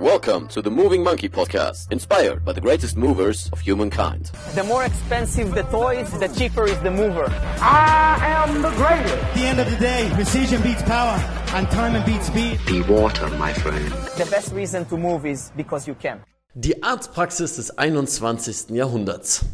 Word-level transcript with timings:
Welcome 0.00 0.48
to 0.48 0.60
the 0.60 0.72
Moving 0.72 1.04
Monkey 1.04 1.28
Podcast, 1.28 1.92
inspired 1.92 2.44
by 2.44 2.52
the 2.52 2.60
greatest 2.60 2.96
movers 2.96 3.48
of 3.52 3.60
humankind. 3.60 4.32
The 4.56 4.64
more 4.64 4.82
expensive 4.82 5.54
the 5.54 5.62
toys, 5.62 6.10
the 6.18 6.26
cheaper 6.26 6.64
is 6.64 6.76
the 6.80 6.90
mover. 6.90 7.26
I 7.60 8.18
am 8.20 8.60
the 8.60 8.70
greatest. 8.70 9.14
At 9.14 9.34
the 9.34 9.46
end 9.46 9.60
of 9.60 9.70
the 9.70 9.76
day, 9.76 10.10
precision 10.14 10.60
beats 10.62 10.82
power, 10.82 11.16
and 11.54 11.70
time 11.70 12.04
beats 12.04 12.26
speed. 12.26 12.58
Be 12.66 12.82
water, 12.82 13.28
my 13.38 13.52
friend. 13.52 13.86
The 14.18 14.26
best 14.28 14.52
reason 14.52 14.84
to 14.86 14.96
move 14.96 15.26
is 15.26 15.52
because 15.56 15.86
you 15.86 15.94
can. 15.94 16.20
Die 16.58 16.74
Arztpraxis 16.82 17.54
des 17.54 17.70
21. 17.78 18.70
Jahrhunderts. 18.70 19.44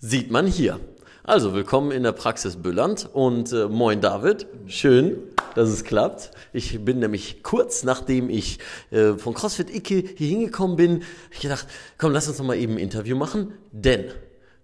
Sieht 0.00 0.32
man 0.32 0.48
hier. 0.48 0.80
Also, 1.22 1.54
willkommen 1.54 1.92
in 1.92 2.02
der 2.02 2.12
Praxis 2.12 2.56
Bülland 2.56 3.08
und 3.12 3.52
äh, 3.52 3.68
moin 3.68 4.00
David. 4.00 4.48
Schön, 4.66 5.18
dass 5.56 5.70
es 5.70 5.84
klappt. 5.84 6.30
Ich 6.52 6.84
bin 6.84 6.98
nämlich 6.98 7.42
kurz 7.42 7.82
nachdem 7.82 8.28
ich 8.30 8.58
äh, 8.90 9.14
von 9.14 9.34
CrossFit 9.34 9.74
Icke 9.74 10.04
hier 10.14 10.28
hingekommen 10.28 10.76
bin, 10.76 11.02
ich 11.30 11.40
gedacht, 11.40 11.66
komm, 11.98 12.12
lass 12.12 12.28
uns 12.28 12.38
noch 12.38 12.46
mal 12.46 12.56
eben 12.56 12.74
ein 12.74 12.78
Interview 12.78 13.16
machen, 13.16 13.54
denn 13.72 14.04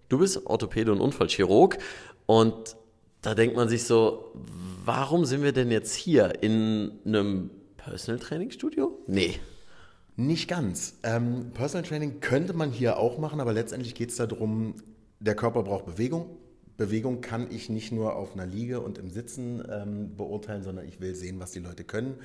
du 0.08 0.18
bist 0.18 0.46
Orthopäde 0.46 0.92
und 0.92 1.00
Unfallchirurg 1.00 1.78
und 2.26 2.76
da 3.22 3.34
denkt 3.34 3.56
man 3.56 3.68
sich 3.68 3.84
so, 3.84 4.32
warum 4.84 5.24
sind 5.24 5.42
wir 5.42 5.52
denn 5.52 5.70
jetzt 5.70 5.94
hier 5.94 6.42
in 6.42 6.92
einem 7.06 7.50
Personal 7.76 8.20
Training 8.20 8.50
Studio? 8.50 8.98
Nee. 9.06 9.40
Nicht 10.16 10.48
ganz. 10.48 10.98
Ähm, 11.04 11.52
Personal 11.54 11.88
Training 11.88 12.20
könnte 12.20 12.52
man 12.52 12.70
hier 12.70 12.98
auch 12.98 13.18
machen, 13.18 13.40
aber 13.40 13.54
letztendlich 13.54 13.94
geht 13.94 14.10
es 14.10 14.16
darum, 14.16 14.74
der 15.20 15.34
Körper 15.34 15.62
braucht 15.62 15.86
Bewegung. 15.86 16.36
Bewegung 16.86 17.20
kann 17.20 17.48
ich 17.50 17.68
nicht 17.68 17.92
nur 17.92 18.16
auf 18.16 18.34
einer 18.34 18.46
Liege 18.46 18.80
und 18.80 18.98
im 18.98 19.10
Sitzen 19.10 19.62
ähm, 19.70 20.16
beurteilen, 20.16 20.62
sondern 20.62 20.86
ich 20.88 21.00
will 21.00 21.14
sehen, 21.14 21.38
was 21.38 21.52
die 21.52 21.60
Leute 21.60 21.84
können, 21.84 22.16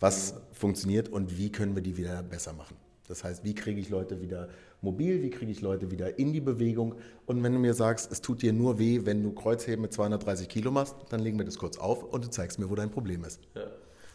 was 0.00 0.34
funktioniert 0.52 1.08
und 1.08 1.36
wie 1.36 1.52
können 1.52 1.74
wir 1.74 1.82
die 1.82 1.96
wieder 1.96 2.22
besser 2.22 2.52
machen. 2.52 2.76
Das 3.08 3.24
heißt, 3.24 3.44
wie 3.44 3.54
kriege 3.54 3.80
ich 3.80 3.88
Leute 3.88 4.20
wieder 4.20 4.48
mobil, 4.80 5.22
wie 5.22 5.30
kriege 5.30 5.52
ich 5.52 5.60
Leute 5.60 5.90
wieder 5.90 6.18
in 6.18 6.32
die 6.32 6.40
Bewegung. 6.40 6.94
Und 7.26 7.42
wenn 7.42 7.52
du 7.52 7.58
mir 7.58 7.74
sagst, 7.74 8.10
es 8.10 8.20
tut 8.20 8.42
dir 8.42 8.52
nur 8.52 8.78
weh, 8.78 9.00
wenn 9.04 9.22
du 9.22 9.32
Kreuzheben 9.32 9.82
mit 9.82 9.92
230 9.92 10.48
Kilo 10.48 10.70
machst, 10.70 10.96
dann 11.10 11.20
legen 11.20 11.38
wir 11.38 11.44
das 11.44 11.58
kurz 11.58 11.78
auf 11.78 12.02
und 12.02 12.24
du 12.24 12.30
zeigst 12.30 12.58
mir, 12.58 12.70
wo 12.70 12.74
dein 12.74 12.90
Problem 12.90 13.24
ist. 13.24 13.40
Ja. 13.54 13.66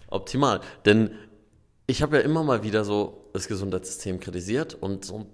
Optimal. 0.09 0.61
Denn 0.85 1.11
ich 1.87 2.01
habe 2.01 2.17
ja 2.17 2.23
immer 2.23 2.43
mal 2.43 2.63
wieder 2.63 2.83
so 2.83 3.29
das 3.33 3.47
Gesundheitssystem 3.47 4.19
kritisiert 4.19 4.73
und 4.73 5.05
so 5.05 5.19
ein 5.19 5.25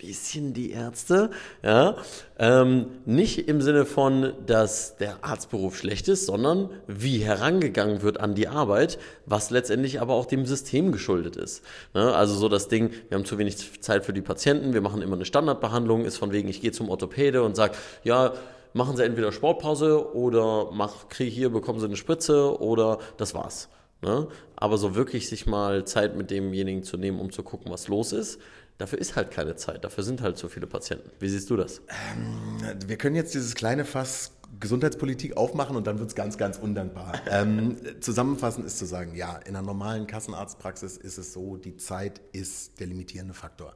bisschen 0.00 0.52
die 0.54 0.70
Ärzte, 0.70 1.30
ja, 1.62 1.96
ähm, 2.38 2.86
nicht 3.04 3.48
im 3.48 3.60
Sinne 3.60 3.84
von, 3.84 4.32
dass 4.46 4.96
der 4.96 5.24
Arztberuf 5.24 5.76
schlecht 5.76 6.08
ist, 6.08 6.26
sondern 6.26 6.70
wie 6.86 7.18
herangegangen 7.18 8.02
wird 8.02 8.20
an 8.20 8.34
die 8.34 8.48
Arbeit, 8.48 8.98
was 9.26 9.50
letztendlich 9.50 10.00
aber 10.00 10.14
auch 10.14 10.26
dem 10.26 10.46
System 10.46 10.92
geschuldet 10.92 11.36
ist. 11.36 11.64
Ne? 11.94 12.14
Also 12.14 12.34
so 12.34 12.48
das 12.48 12.68
Ding, 12.68 12.90
wir 13.08 13.16
haben 13.16 13.24
zu 13.24 13.38
wenig 13.38 13.80
Zeit 13.80 14.04
für 14.04 14.12
die 14.12 14.22
Patienten, 14.22 14.74
wir 14.74 14.80
machen 14.80 15.02
immer 15.02 15.16
eine 15.16 15.24
Standardbehandlung, 15.24 16.04
ist 16.04 16.16
von 16.16 16.32
wegen, 16.32 16.48
ich 16.48 16.60
gehe 16.60 16.72
zum 16.72 16.88
Orthopäde 16.88 17.42
und 17.42 17.56
sage, 17.56 17.74
ja, 18.02 18.34
machen 18.72 18.96
Sie 18.96 19.04
entweder 19.04 19.32
Sportpause 19.32 20.14
oder 20.14 20.70
mach, 20.72 21.08
kriege 21.08 21.30
hier, 21.30 21.50
bekommen 21.50 21.78
Sie 21.78 21.86
eine 21.86 21.96
Spritze 21.96 22.60
oder 22.60 22.98
das 23.16 23.34
war's. 23.34 23.68
Ne? 24.02 24.28
Aber 24.56 24.76
so 24.76 24.94
wirklich 24.94 25.28
sich 25.28 25.46
mal 25.46 25.86
Zeit 25.86 26.16
mit 26.16 26.30
demjenigen 26.30 26.82
zu 26.82 26.98
nehmen, 26.98 27.20
um 27.20 27.32
zu 27.32 27.42
gucken, 27.42 27.72
was 27.72 27.88
los 27.88 28.12
ist, 28.12 28.38
Dafür 28.78 28.98
ist 28.98 29.14
halt 29.14 29.30
keine 29.30 29.54
Zeit, 29.54 29.84
dafür 29.84 30.02
sind 30.02 30.20
halt 30.20 30.36
so 30.36 30.48
viele 30.48 30.66
Patienten. 30.66 31.10
Wie 31.20 31.28
siehst 31.28 31.48
du 31.48 31.56
das? 31.56 31.80
Ähm, 31.88 32.58
wir 32.86 32.96
können 32.96 33.14
jetzt 33.14 33.34
dieses 33.34 33.54
kleine 33.54 33.84
Fass 33.84 34.32
Gesundheitspolitik 34.60 35.36
aufmachen 35.36 35.76
und 35.76 35.86
dann 35.86 35.98
wird 35.98 36.08
es 36.08 36.14
ganz, 36.14 36.38
ganz 36.38 36.58
undankbar. 36.58 37.14
ähm, 37.30 37.76
zusammenfassend 38.00 38.66
ist 38.66 38.78
zu 38.78 38.86
sagen, 38.86 39.14
ja, 39.14 39.36
in 39.36 39.56
einer 39.56 39.62
normalen 39.62 40.06
Kassenarztpraxis 40.06 40.96
ist 40.96 41.18
es 41.18 41.32
so, 41.32 41.56
die 41.56 41.76
Zeit 41.76 42.20
ist 42.32 42.80
der 42.80 42.86
limitierende 42.86 43.34
Faktor. 43.34 43.74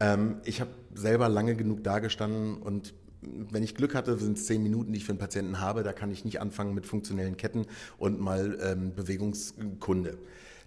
Ähm, 0.00 0.36
ich 0.44 0.60
habe 0.60 0.70
selber 0.94 1.28
lange 1.28 1.56
genug 1.56 1.82
dagestanden 1.82 2.58
und 2.58 2.94
wenn 3.22 3.62
ich 3.62 3.74
Glück 3.74 3.94
hatte, 3.94 4.16
sind 4.18 4.38
es 4.38 4.46
zehn 4.46 4.62
Minuten, 4.62 4.92
die 4.92 4.98
ich 4.98 5.04
für 5.04 5.12
einen 5.12 5.18
Patienten 5.18 5.60
habe. 5.60 5.82
Da 5.82 5.92
kann 5.92 6.10
ich 6.10 6.24
nicht 6.24 6.40
anfangen 6.40 6.74
mit 6.74 6.86
funktionellen 6.86 7.36
Ketten 7.36 7.66
und 7.98 8.20
mal 8.20 8.58
ähm, 8.62 8.94
Bewegungskunde. 8.94 10.18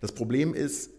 Das 0.02 0.12
Problem 0.12 0.54
ist, 0.54 0.92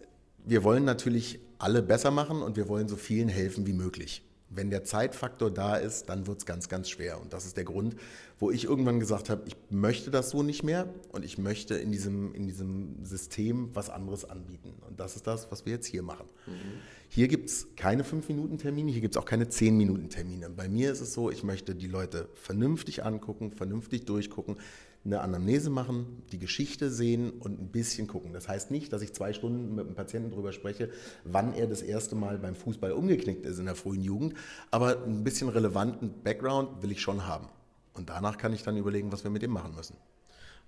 wir 0.45 0.63
wollen 0.63 0.85
natürlich 0.85 1.39
alle 1.57 1.81
besser 1.81 2.11
machen 2.11 2.41
und 2.41 2.57
wir 2.57 2.67
wollen 2.67 2.87
so 2.87 2.95
vielen 2.95 3.29
helfen 3.29 3.67
wie 3.67 3.73
möglich. 3.73 4.23
Wenn 4.53 4.69
der 4.69 4.83
Zeitfaktor 4.83 5.49
da 5.49 5.77
ist, 5.77 6.09
dann 6.09 6.27
wird 6.27 6.39
es 6.39 6.45
ganz, 6.45 6.67
ganz 6.67 6.89
schwer. 6.89 7.21
Und 7.21 7.31
das 7.31 7.45
ist 7.45 7.55
der 7.55 7.63
Grund, 7.63 7.95
wo 8.37 8.51
ich 8.51 8.65
irgendwann 8.65 8.99
gesagt 8.99 9.29
habe, 9.29 9.43
ich 9.45 9.55
möchte 9.69 10.11
das 10.11 10.31
so 10.31 10.43
nicht 10.43 10.63
mehr 10.63 10.89
und 11.13 11.23
ich 11.23 11.37
möchte 11.37 11.75
in 11.75 11.91
diesem, 11.91 12.33
in 12.33 12.47
diesem 12.47 13.05
System 13.05 13.69
was 13.73 13.89
anderes 13.89 14.25
anbieten. 14.25 14.73
Und 14.89 14.99
das 14.99 15.15
ist 15.15 15.25
das, 15.25 15.49
was 15.51 15.65
wir 15.65 15.73
jetzt 15.73 15.85
hier 15.85 16.03
machen. 16.03 16.25
Mhm. 16.47 16.81
Hier 17.07 17.27
gibt 17.27 17.49
es 17.49 17.67
keine 17.75 18.03
5-Minuten-Termine, 18.03 18.91
hier 18.91 19.01
gibt 19.01 19.15
es 19.15 19.21
auch 19.21 19.25
keine 19.25 19.45
10-Minuten-Termine. 19.45 20.49
Bei 20.49 20.67
mir 20.67 20.91
ist 20.91 21.01
es 21.01 21.13
so, 21.13 21.29
ich 21.29 21.43
möchte 21.43 21.75
die 21.75 21.87
Leute 21.87 22.27
vernünftig 22.33 23.05
angucken, 23.05 23.51
vernünftig 23.51 24.05
durchgucken, 24.05 24.57
eine 25.03 25.21
Anamnese 25.21 25.69
machen, 25.69 26.23
die 26.31 26.37
Geschichte 26.37 26.91
sehen 26.91 27.31
und 27.31 27.59
ein 27.59 27.67
bisschen 27.69 28.07
gucken. 28.07 28.33
Das 28.33 28.47
heißt 28.47 28.69
nicht, 28.69 28.93
dass 28.93 29.01
ich 29.01 29.13
zwei 29.13 29.33
Stunden 29.33 29.73
mit 29.75 29.85
einem 29.85 29.95
Patienten 29.95 30.29
darüber 30.29 30.51
spreche, 30.51 30.89
wann 31.23 31.53
er 31.53 31.67
das 31.67 31.81
erste 31.81 32.15
Mal 32.15 32.37
beim 32.37 32.55
Fußball 32.55 32.91
umgeknickt 32.91 33.45
ist 33.45 33.57
in 33.57 33.65
der 33.65 33.75
frühen 33.75 34.03
Jugend, 34.03 34.35
aber 34.69 35.03
ein 35.03 35.23
bisschen 35.23 35.49
relevanten 35.49 36.21
Background 36.23 36.83
will 36.83 36.91
ich 36.91 37.01
schon 37.01 37.25
haben. 37.25 37.47
Und 37.93 38.09
danach 38.09 38.37
kann 38.37 38.53
ich 38.53 38.63
dann 38.63 38.77
überlegen, 38.77 39.11
was 39.11 39.23
wir 39.23 39.31
mit 39.31 39.41
dem 39.41 39.51
machen 39.51 39.75
müssen. 39.75 39.95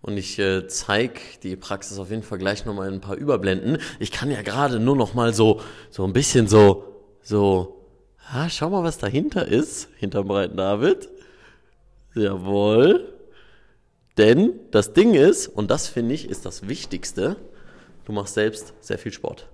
Und 0.01 0.17
ich 0.17 0.37
äh, 0.39 0.67
zeige 0.67 1.19
die 1.43 1.55
Praxis 1.55 1.97
auf 1.97 2.09
jeden 2.09 2.23
Fall 2.23 2.37
gleich 2.37 2.65
nochmal 2.65 2.89
in 2.89 2.95
ein 2.95 3.01
paar 3.01 3.15
Überblenden. 3.15 3.77
Ich 3.99 4.11
kann 4.11 4.29
ja 4.29 4.41
gerade 4.41 4.79
nur 4.79 4.97
noch 4.97 5.13
mal 5.13 5.33
so, 5.33 5.61
so 5.91 6.03
ein 6.03 6.11
bisschen 6.11 6.47
so, 6.47 6.83
so, 7.21 7.85
ah, 8.33 8.49
schau 8.49 8.69
mal, 8.69 8.83
was 8.83 8.97
dahinter 8.97 9.47
ist, 9.47 9.87
hinterm 9.95 10.27
breiten 10.27 10.57
David. 10.57 11.09
Jawohl. 12.15 13.12
Denn 14.17 14.59
das 14.71 14.93
Ding 14.93 15.15
ist, 15.15 15.47
und 15.47 15.71
das 15.71 15.87
finde 15.87 16.13
ich 16.13 16.29
ist 16.29 16.45
das 16.45 16.67
Wichtigste, 16.67 17.37
du 18.05 18.11
machst 18.11 18.35
selbst 18.35 18.73
sehr 18.81 18.97
viel 18.97 19.13
Sport. 19.13 19.49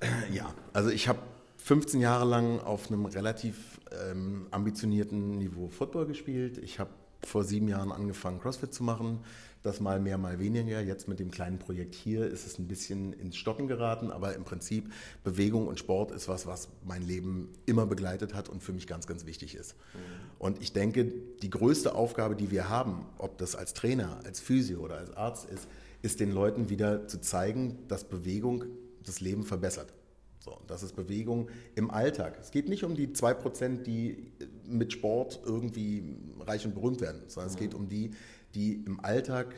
Ja, 0.32 0.52
also 0.72 0.90
ich 0.90 1.06
habe 1.06 1.20
15 1.58 2.00
Jahre 2.00 2.24
lang 2.24 2.58
auf 2.58 2.90
einem 2.90 3.06
relativ 3.06 3.80
ähm, 4.10 4.48
ambitionierten 4.50 5.38
Niveau 5.38 5.68
Football 5.68 6.06
gespielt. 6.06 6.58
Ich 6.58 6.80
habe 6.80 6.90
vor 7.26 7.44
sieben 7.44 7.68
Jahren 7.68 7.92
angefangen, 7.92 8.40
CrossFit 8.40 8.72
zu 8.74 8.82
machen. 8.82 9.20
Das 9.62 9.80
mal 9.80 10.00
mehr, 10.00 10.18
mal 10.18 10.40
weniger. 10.40 10.80
Jetzt 10.80 11.06
mit 11.06 11.20
dem 11.20 11.30
kleinen 11.30 11.58
Projekt 11.58 11.94
hier 11.94 12.26
ist 12.26 12.46
es 12.46 12.58
ein 12.58 12.66
bisschen 12.66 13.12
ins 13.12 13.36
Stocken 13.36 13.68
geraten, 13.68 14.10
aber 14.10 14.34
im 14.34 14.42
Prinzip 14.42 14.92
Bewegung 15.22 15.68
und 15.68 15.78
Sport 15.78 16.10
ist 16.10 16.26
was, 16.26 16.46
was 16.46 16.68
mein 16.84 17.02
Leben 17.02 17.48
immer 17.64 17.86
begleitet 17.86 18.34
hat 18.34 18.48
und 18.48 18.62
für 18.62 18.72
mich 18.72 18.88
ganz, 18.88 19.06
ganz 19.06 19.24
wichtig 19.24 19.54
ist. 19.54 19.76
Mhm. 19.94 19.98
Und 20.40 20.60
ich 20.60 20.72
denke, 20.72 21.04
die 21.42 21.50
größte 21.50 21.94
Aufgabe, 21.94 22.34
die 22.34 22.50
wir 22.50 22.68
haben, 22.68 23.06
ob 23.18 23.38
das 23.38 23.54
als 23.54 23.72
Trainer, 23.72 24.18
als 24.24 24.40
Physio 24.40 24.80
oder 24.80 24.96
als 24.96 25.16
Arzt 25.16 25.48
ist, 25.48 25.68
ist 26.02 26.18
den 26.18 26.32
Leuten 26.32 26.68
wieder 26.68 27.06
zu 27.06 27.20
zeigen, 27.20 27.78
dass 27.86 28.02
Bewegung 28.02 28.64
das 29.04 29.20
Leben 29.20 29.44
verbessert. 29.44 29.92
So, 30.42 30.58
das 30.66 30.82
ist 30.82 30.96
Bewegung 30.96 31.48
im 31.76 31.92
Alltag. 31.92 32.36
Es 32.40 32.50
geht 32.50 32.68
nicht 32.68 32.82
um 32.82 32.96
die 32.96 33.08
2%, 33.08 33.82
die 33.82 34.32
mit 34.66 34.92
Sport 34.92 35.40
irgendwie 35.44 36.16
reich 36.40 36.66
und 36.66 36.74
berühmt 36.74 37.00
werden, 37.00 37.22
sondern 37.28 37.52
es 37.52 37.56
geht 37.56 37.74
um 37.74 37.88
die, 37.88 38.10
die 38.56 38.82
im 38.84 38.98
Alltag 39.04 39.54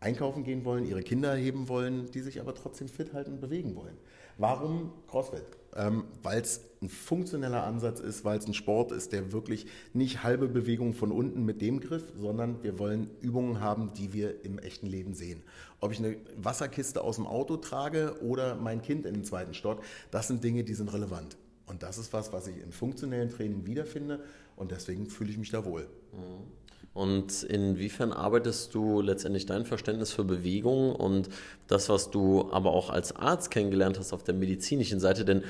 einkaufen 0.00 0.44
gehen 0.44 0.64
wollen, 0.64 0.86
ihre 0.86 1.02
Kinder 1.02 1.34
heben 1.34 1.68
wollen, 1.68 2.10
die 2.10 2.20
sich 2.20 2.40
aber 2.40 2.54
trotzdem 2.54 2.88
fit 2.88 3.12
halten 3.12 3.32
und 3.32 3.40
bewegen 3.40 3.74
wollen. 3.76 3.96
Warum 4.38 4.92
CrossFit? 5.08 5.44
Ähm, 5.74 6.04
weil 6.22 6.40
es 6.40 6.60
ein 6.82 6.88
funktioneller 6.88 7.64
Ansatz 7.64 8.00
ist, 8.00 8.24
weil 8.24 8.38
es 8.38 8.46
ein 8.46 8.54
Sport 8.54 8.92
ist, 8.92 9.12
der 9.12 9.32
wirklich 9.32 9.66
nicht 9.94 10.22
halbe 10.22 10.48
Bewegung 10.48 10.94
von 10.94 11.10
unten 11.10 11.44
mit 11.44 11.62
dem 11.62 11.80
Griff, 11.80 12.04
sondern 12.14 12.62
wir 12.62 12.78
wollen 12.78 13.10
Übungen 13.20 13.60
haben, 13.60 13.92
die 13.94 14.12
wir 14.12 14.44
im 14.44 14.58
echten 14.58 14.86
Leben 14.86 15.14
sehen. 15.14 15.42
Ob 15.80 15.92
ich 15.92 15.98
eine 15.98 16.16
Wasserkiste 16.36 17.02
aus 17.02 17.16
dem 17.16 17.26
Auto 17.26 17.56
trage 17.56 18.16
oder 18.22 18.56
mein 18.56 18.82
Kind 18.82 19.06
in 19.06 19.14
den 19.14 19.24
zweiten 19.24 19.54
Stock, 19.54 19.82
das 20.10 20.28
sind 20.28 20.44
Dinge, 20.44 20.64
die 20.64 20.74
sind 20.74 20.92
relevant. 20.92 21.36
Und 21.66 21.82
das 21.82 21.98
ist 21.98 22.12
was, 22.12 22.32
was 22.32 22.46
ich 22.46 22.62
im 22.62 22.72
funktionellen 22.72 23.30
Training 23.30 23.66
wiederfinde 23.66 24.22
und 24.54 24.70
deswegen 24.70 25.06
fühle 25.06 25.30
ich 25.30 25.38
mich 25.38 25.50
da 25.50 25.64
wohl. 25.64 25.88
Mhm. 26.12 26.65
Und 26.96 27.42
inwiefern 27.42 28.10
arbeitest 28.10 28.74
du 28.74 29.02
letztendlich 29.02 29.44
dein 29.44 29.66
Verständnis 29.66 30.12
für 30.12 30.24
Bewegung 30.24 30.96
und 30.96 31.28
das, 31.66 31.90
was 31.90 32.10
du 32.10 32.50
aber 32.52 32.72
auch 32.72 32.88
als 32.88 33.14
Arzt 33.14 33.50
kennengelernt 33.50 33.98
hast 33.98 34.14
auf 34.14 34.24
der 34.24 34.32
medizinischen 34.32 34.98
Seite? 34.98 35.26
Denn 35.26 35.44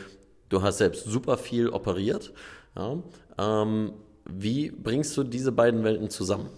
du 0.49 0.63
hast 0.63 0.79
selbst 0.79 1.05
super 1.05 1.39
viel 1.39 1.69
operiert. 1.69 2.33
Ja? 2.75 3.01
Ähm, 3.39 3.93
wie 4.25 4.73
bringst 4.73 5.17
du 5.17 5.23
diese 5.23 5.53
beiden 5.53 5.85
Welten 5.85 6.11
zusammen? 6.11 6.51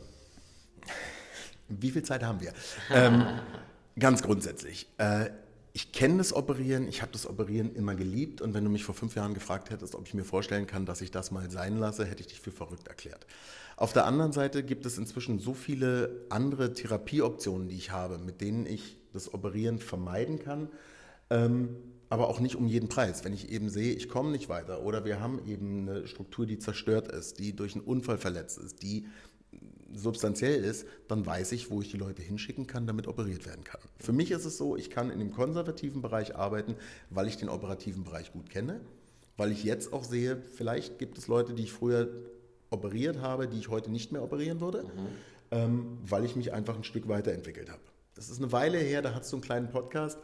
Wie 1.68 1.90
viel 1.90 2.02
Zeit 2.02 2.22
haben 2.22 2.40
wir? 2.40 2.54
ähm, 2.90 3.26
ganz 3.98 4.22
grundsätzlich. 4.22 4.86
Äh, 4.96 5.28
ich 5.72 5.92
kenne 5.92 6.18
das 6.18 6.32
Operieren, 6.32 6.88
ich 6.88 7.02
habe 7.02 7.12
das 7.12 7.26
Operieren 7.26 7.74
immer 7.74 7.94
geliebt 7.94 8.40
und 8.40 8.54
wenn 8.54 8.64
du 8.64 8.70
mich 8.70 8.84
vor 8.84 8.94
fünf 8.94 9.14
Jahren 9.14 9.34
gefragt 9.34 9.70
hättest, 9.70 9.94
ob 9.94 10.06
ich 10.06 10.14
mir 10.14 10.24
vorstellen 10.24 10.66
kann, 10.66 10.86
dass 10.86 11.00
ich 11.00 11.10
das 11.10 11.30
mal 11.30 11.50
sein 11.50 11.76
lasse, 11.78 12.04
hätte 12.04 12.20
ich 12.20 12.28
dich 12.28 12.40
für 12.40 12.50
verrückt 12.50 12.88
erklärt. 12.88 13.26
Auf 13.76 13.92
der 13.92 14.06
anderen 14.06 14.32
Seite 14.32 14.64
gibt 14.64 14.86
es 14.86 14.98
inzwischen 14.98 15.38
so 15.38 15.54
viele 15.54 16.26
andere 16.30 16.72
Therapieoptionen, 16.72 17.68
die 17.68 17.76
ich 17.76 17.90
habe, 17.92 18.18
mit 18.18 18.40
denen 18.40 18.66
ich 18.66 18.98
das 19.12 19.32
Operieren 19.32 19.78
vermeiden 19.78 20.38
kann, 20.38 20.68
Ähm, 21.30 21.76
aber 22.10 22.28
auch 22.28 22.40
nicht 22.40 22.56
um 22.56 22.66
jeden 22.66 22.88
Preis. 22.88 23.24
Wenn 23.24 23.34
ich 23.34 23.50
eben 23.50 23.68
sehe, 23.68 23.92
ich 23.92 24.08
komme 24.08 24.30
nicht 24.30 24.48
weiter 24.48 24.82
oder 24.82 25.04
wir 25.04 25.20
haben 25.20 25.46
eben 25.46 25.88
eine 25.88 26.06
Struktur, 26.06 26.46
die 26.46 26.58
zerstört 26.58 27.08
ist, 27.08 27.38
die 27.38 27.54
durch 27.54 27.74
einen 27.74 27.84
Unfall 27.84 28.18
verletzt 28.18 28.58
ist, 28.58 28.82
die 28.82 29.06
substanziell 29.94 30.62
ist, 30.64 30.86
dann 31.08 31.24
weiß 31.24 31.52
ich, 31.52 31.70
wo 31.70 31.80
ich 31.80 31.90
die 31.90 31.96
Leute 31.96 32.22
hinschicken 32.22 32.66
kann, 32.66 32.86
damit 32.86 33.06
operiert 33.06 33.46
werden 33.46 33.64
kann. 33.64 33.80
Für 33.98 34.12
mich 34.12 34.30
ist 34.30 34.44
es 34.44 34.58
so, 34.58 34.76
ich 34.76 34.90
kann 34.90 35.10
in 35.10 35.18
dem 35.18 35.32
konservativen 35.32 36.02
Bereich 36.02 36.36
arbeiten, 36.36 36.76
weil 37.10 37.26
ich 37.26 37.36
den 37.36 37.48
operativen 37.48 38.04
Bereich 38.04 38.32
gut 38.32 38.50
kenne, 38.50 38.80
weil 39.36 39.52
ich 39.52 39.64
jetzt 39.64 39.92
auch 39.92 40.04
sehe, 40.04 40.42
vielleicht 40.54 40.98
gibt 40.98 41.18
es 41.18 41.28
Leute, 41.28 41.54
die 41.54 41.64
ich 41.64 41.72
früher 41.72 42.08
operiert 42.70 43.20
habe, 43.20 43.48
die 43.48 43.58
ich 43.58 43.68
heute 43.68 43.90
nicht 43.90 44.12
mehr 44.12 44.22
operieren 44.22 44.60
würde, 44.60 44.82
mhm. 44.82 44.88
ähm, 45.50 45.98
weil 46.02 46.24
ich 46.24 46.36
mich 46.36 46.52
einfach 46.52 46.76
ein 46.76 46.84
Stück 46.84 47.08
weiterentwickelt 47.08 47.70
habe. 47.70 47.80
Das 48.14 48.28
ist 48.28 48.38
eine 48.38 48.52
Weile 48.52 48.78
her, 48.78 49.00
da 49.00 49.14
hast 49.14 49.32
du 49.32 49.36
einen 49.36 49.42
kleinen 49.42 49.70
Podcast, 49.70 50.18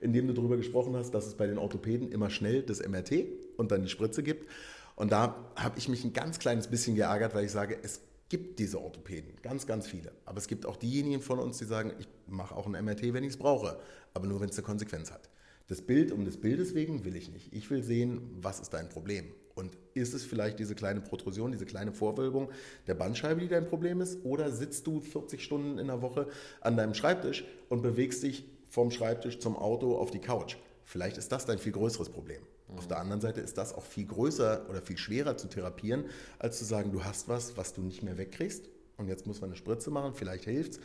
in 0.00 0.12
dem 0.12 0.26
du 0.26 0.34
darüber 0.34 0.56
gesprochen 0.56 0.94
hast, 0.96 1.12
dass 1.12 1.26
es 1.26 1.34
bei 1.34 1.46
den 1.46 1.58
Orthopäden 1.58 2.10
immer 2.10 2.28
schnell 2.28 2.62
das 2.62 2.86
MRT 2.86 3.24
und 3.56 3.70
dann 3.70 3.82
die 3.82 3.88
Spritze 3.88 4.22
gibt. 4.22 4.50
Und 4.94 5.12
da 5.12 5.36
habe 5.54 5.78
ich 5.78 5.88
mich 5.88 6.04
ein 6.04 6.12
ganz 6.12 6.38
kleines 6.38 6.68
bisschen 6.68 6.96
geärgert, 6.96 7.34
weil 7.34 7.44
ich 7.44 7.52
sage, 7.52 7.78
es 7.82 8.00
gibt 8.28 8.58
diese 8.58 8.80
Orthopäden, 8.80 9.34
ganz, 9.42 9.66
ganz 9.66 9.86
viele. 9.86 10.12
Aber 10.24 10.38
es 10.38 10.48
gibt 10.48 10.66
auch 10.66 10.76
diejenigen 10.76 11.20
von 11.20 11.38
uns, 11.38 11.58
die 11.58 11.64
sagen, 11.64 11.92
ich 11.98 12.08
mache 12.26 12.54
auch 12.54 12.66
ein 12.66 12.84
MRT, 12.84 13.12
wenn 13.12 13.24
ich 13.24 13.30
es 13.30 13.36
brauche, 13.36 13.78
aber 14.14 14.26
nur, 14.26 14.40
wenn 14.40 14.48
es 14.48 14.56
eine 14.56 14.66
Konsequenz 14.66 15.12
hat. 15.12 15.28
Das 15.68 15.82
Bild 15.82 16.12
um 16.12 16.24
des 16.24 16.40
Bildes 16.40 16.74
wegen 16.74 17.04
will 17.04 17.16
ich 17.16 17.30
nicht. 17.30 17.52
Ich 17.52 17.70
will 17.70 17.82
sehen, 17.82 18.20
was 18.40 18.60
ist 18.60 18.70
dein 18.70 18.88
Problem? 18.88 19.26
Und 19.54 19.76
ist 19.94 20.14
es 20.14 20.24
vielleicht 20.24 20.58
diese 20.58 20.74
kleine 20.74 21.00
Protrusion, 21.00 21.50
diese 21.50 21.66
kleine 21.66 21.92
Vorwölbung 21.92 22.50
der 22.86 22.94
Bandscheibe, 22.94 23.40
die 23.40 23.48
dein 23.48 23.66
Problem 23.66 24.00
ist? 24.00 24.24
Oder 24.24 24.52
sitzt 24.52 24.86
du 24.86 25.00
40 25.00 25.42
Stunden 25.42 25.78
in 25.78 25.86
der 25.86 26.02
Woche 26.02 26.28
an 26.60 26.76
deinem 26.76 26.94
Schreibtisch 26.94 27.44
und 27.68 27.82
bewegst 27.82 28.22
dich 28.22 28.44
vom 28.68 28.90
Schreibtisch 28.90 29.38
zum 29.38 29.56
Auto 29.56 29.96
auf 29.96 30.10
die 30.10 30.20
Couch? 30.20 30.56
Vielleicht 30.84 31.16
ist 31.16 31.32
das 31.32 31.46
dein 31.46 31.58
viel 31.58 31.72
größeres 31.72 32.10
Problem. 32.10 32.42
Auf 32.74 32.88
der 32.88 32.98
anderen 32.98 33.20
Seite 33.20 33.40
ist 33.40 33.58
das 33.58 33.72
auch 33.72 33.84
viel 33.84 34.06
größer 34.06 34.68
oder 34.68 34.82
viel 34.82 34.98
schwerer 34.98 35.36
zu 35.36 35.48
therapieren, 35.48 36.06
als 36.38 36.58
zu 36.58 36.64
sagen, 36.64 36.90
du 36.92 37.04
hast 37.04 37.28
was, 37.28 37.56
was 37.56 37.72
du 37.72 37.80
nicht 37.80 38.02
mehr 38.02 38.18
wegkriegst 38.18 38.68
und 38.96 39.08
jetzt 39.08 39.26
muss 39.26 39.40
man 39.40 39.50
eine 39.50 39.56
Spritze 39.56 39.90
machen, 39.90 40.14
vielleicht 40.14 40.44
hilft 40.44 40.72
es 40.72 40.80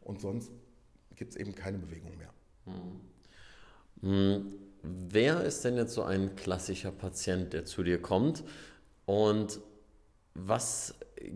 und 0.00 0.20
sonst 0.20 0.50
gibt 1.14 1.32
es 1.32 1.36
eben 1.36 1.54
keine 1.54 1.78
Bewegung 1.78 2.12
mehr. 2.16 2.32
Mhm. 4.02 4.52
Wer 4.82 5.42
ist 5.44 5.64
denn 5.64 5.76
jetzt 5.76 5.94
so 5.94 6.02
ein 6.02 6.36
klassischer 6.36 6.92
Patient, 6.92 7.52
der 7.52 7.64
zu 7.64 7.82
dir 7.82 8.00
kommt 8.00 8.44
und 9.04 9.60
was 10.38 10.94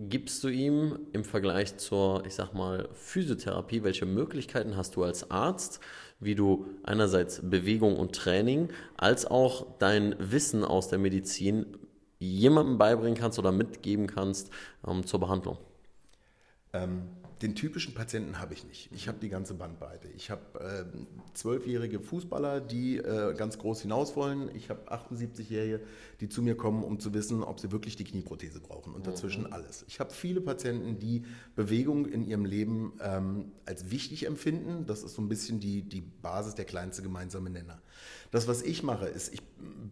gibst 0.09 0.45
du 0.45 0.49
ihm 0.49 0.99
im 1.13 1.25
Vergleich 1.25 1.77
zur, 1.77 2.25
ich 2.27 2.35
sag 2.35 2.53
mal, 2.53 2.89
Physiotherapie? 2.95 3.83
Welche 3.83 4.07
Möglichkeiten 4.07 4.77
hast 4.77 4.97
du 4.97 5.05
als 5.05 5.31
Arzt, 5.31 5.81
wie 6.21 6.35
du 6.35 6.67
einerseits 6.83 7.41
Bewegung 7.43 7.97
und 7.97 8.15
Training 8.15 8.69
als 8.97 9.27
auch 9.27 9.67
dein 9.79 10.15
Wissen 10.19 10.65
aus 10.65 10.89
der 10.89 10.99
Medizin 10.99 11.67
jemandem 12.19 12.77
beibringen 12.77 13.17
kannst 13.17 13.39
oder 13.39 13.53
mitgeben 13.53 14.07
kannst 14.07 14.51
ähm, 14.87 15.07
zur 15.07 15.21
Behandlung? 15.21 15.57
Ähm, 16.73 17.03
den 17.43 17.55
typischen 17.55 17.95
Patienten 17.95 18.39
habe 18.39 18.53
ich 18.53 18.65
nicht. 18.65 18.91
Ich 18.93 19.09
habe 19.09 19.19
die 19.19 19.31
ganze 19.31 19.55
Bandbreite. 19.55 20.09
Ich 20.15 20.31
habe 20.31 20.43
äh, 20.61 20.85
zwölfjährige 21.33 21.97
äh, 21.97 22.03
Fußballer, 22.03 22.61
die 22.61 22.99
äh, 22.99 23.35
ganz 23.35 23.59
groß 23.59 23.81
hinaus 23.81 24.15
wollen. 24.15 24.55
Ich 24.55 24.69
habe 24.69 24.93
78-Jährige, 24.93 25.81
die 26.21 26.29
zu 26.29 26.43
mir 26.43 26.55
kommen, 26.55 26.85
um 26.85 27.01
zu 27.01 27.15
wissen, 27.15 27.43
ob 27.43 27.59
sie 27.59 27.73
wirklich 27.73 27.97
die 27.97 28.05
Knieprothese 28.05 28.61
brauchen. 28.61 28.95
Und 28.95 29.07
dazwischen 29.07 29.45
mhm. 29.45 29.53
alles. 29.55 29.87
Ich 29.89 30.01
habe 30.01 30.13
viele 30.13 30.43
Patienten, 30.43 30.99
die 30.99 31.25
Bewegung 31.57 32.05
in 32.07 32.27
ihrem 32.27 32.45
Leben 32.45 32.93
ähm, 33.01 33.53
als 33.65 33.91
wichtig 33.91 34.27
empfinden. 34.27 34.85
Das 34.85 35.03
ist 35.03 35.15
so 35.15 35.23
ein 35.23 35.29
bisschen 35.29 35.61
die, 35.61 35.83
die 35.83 36.03
Basis, 36.03 36.55
der 36.57 36.67
kleinste 36.67 37.03
gemeinsame 37.03 37.49
Nenner. 37.49 37.81
Das, 38.31 38.49
was 38.49 38.63
ich 38.63 38.83
mache, 38.83 39.07
ist, 39.07 39.33
ich 39.33 39.43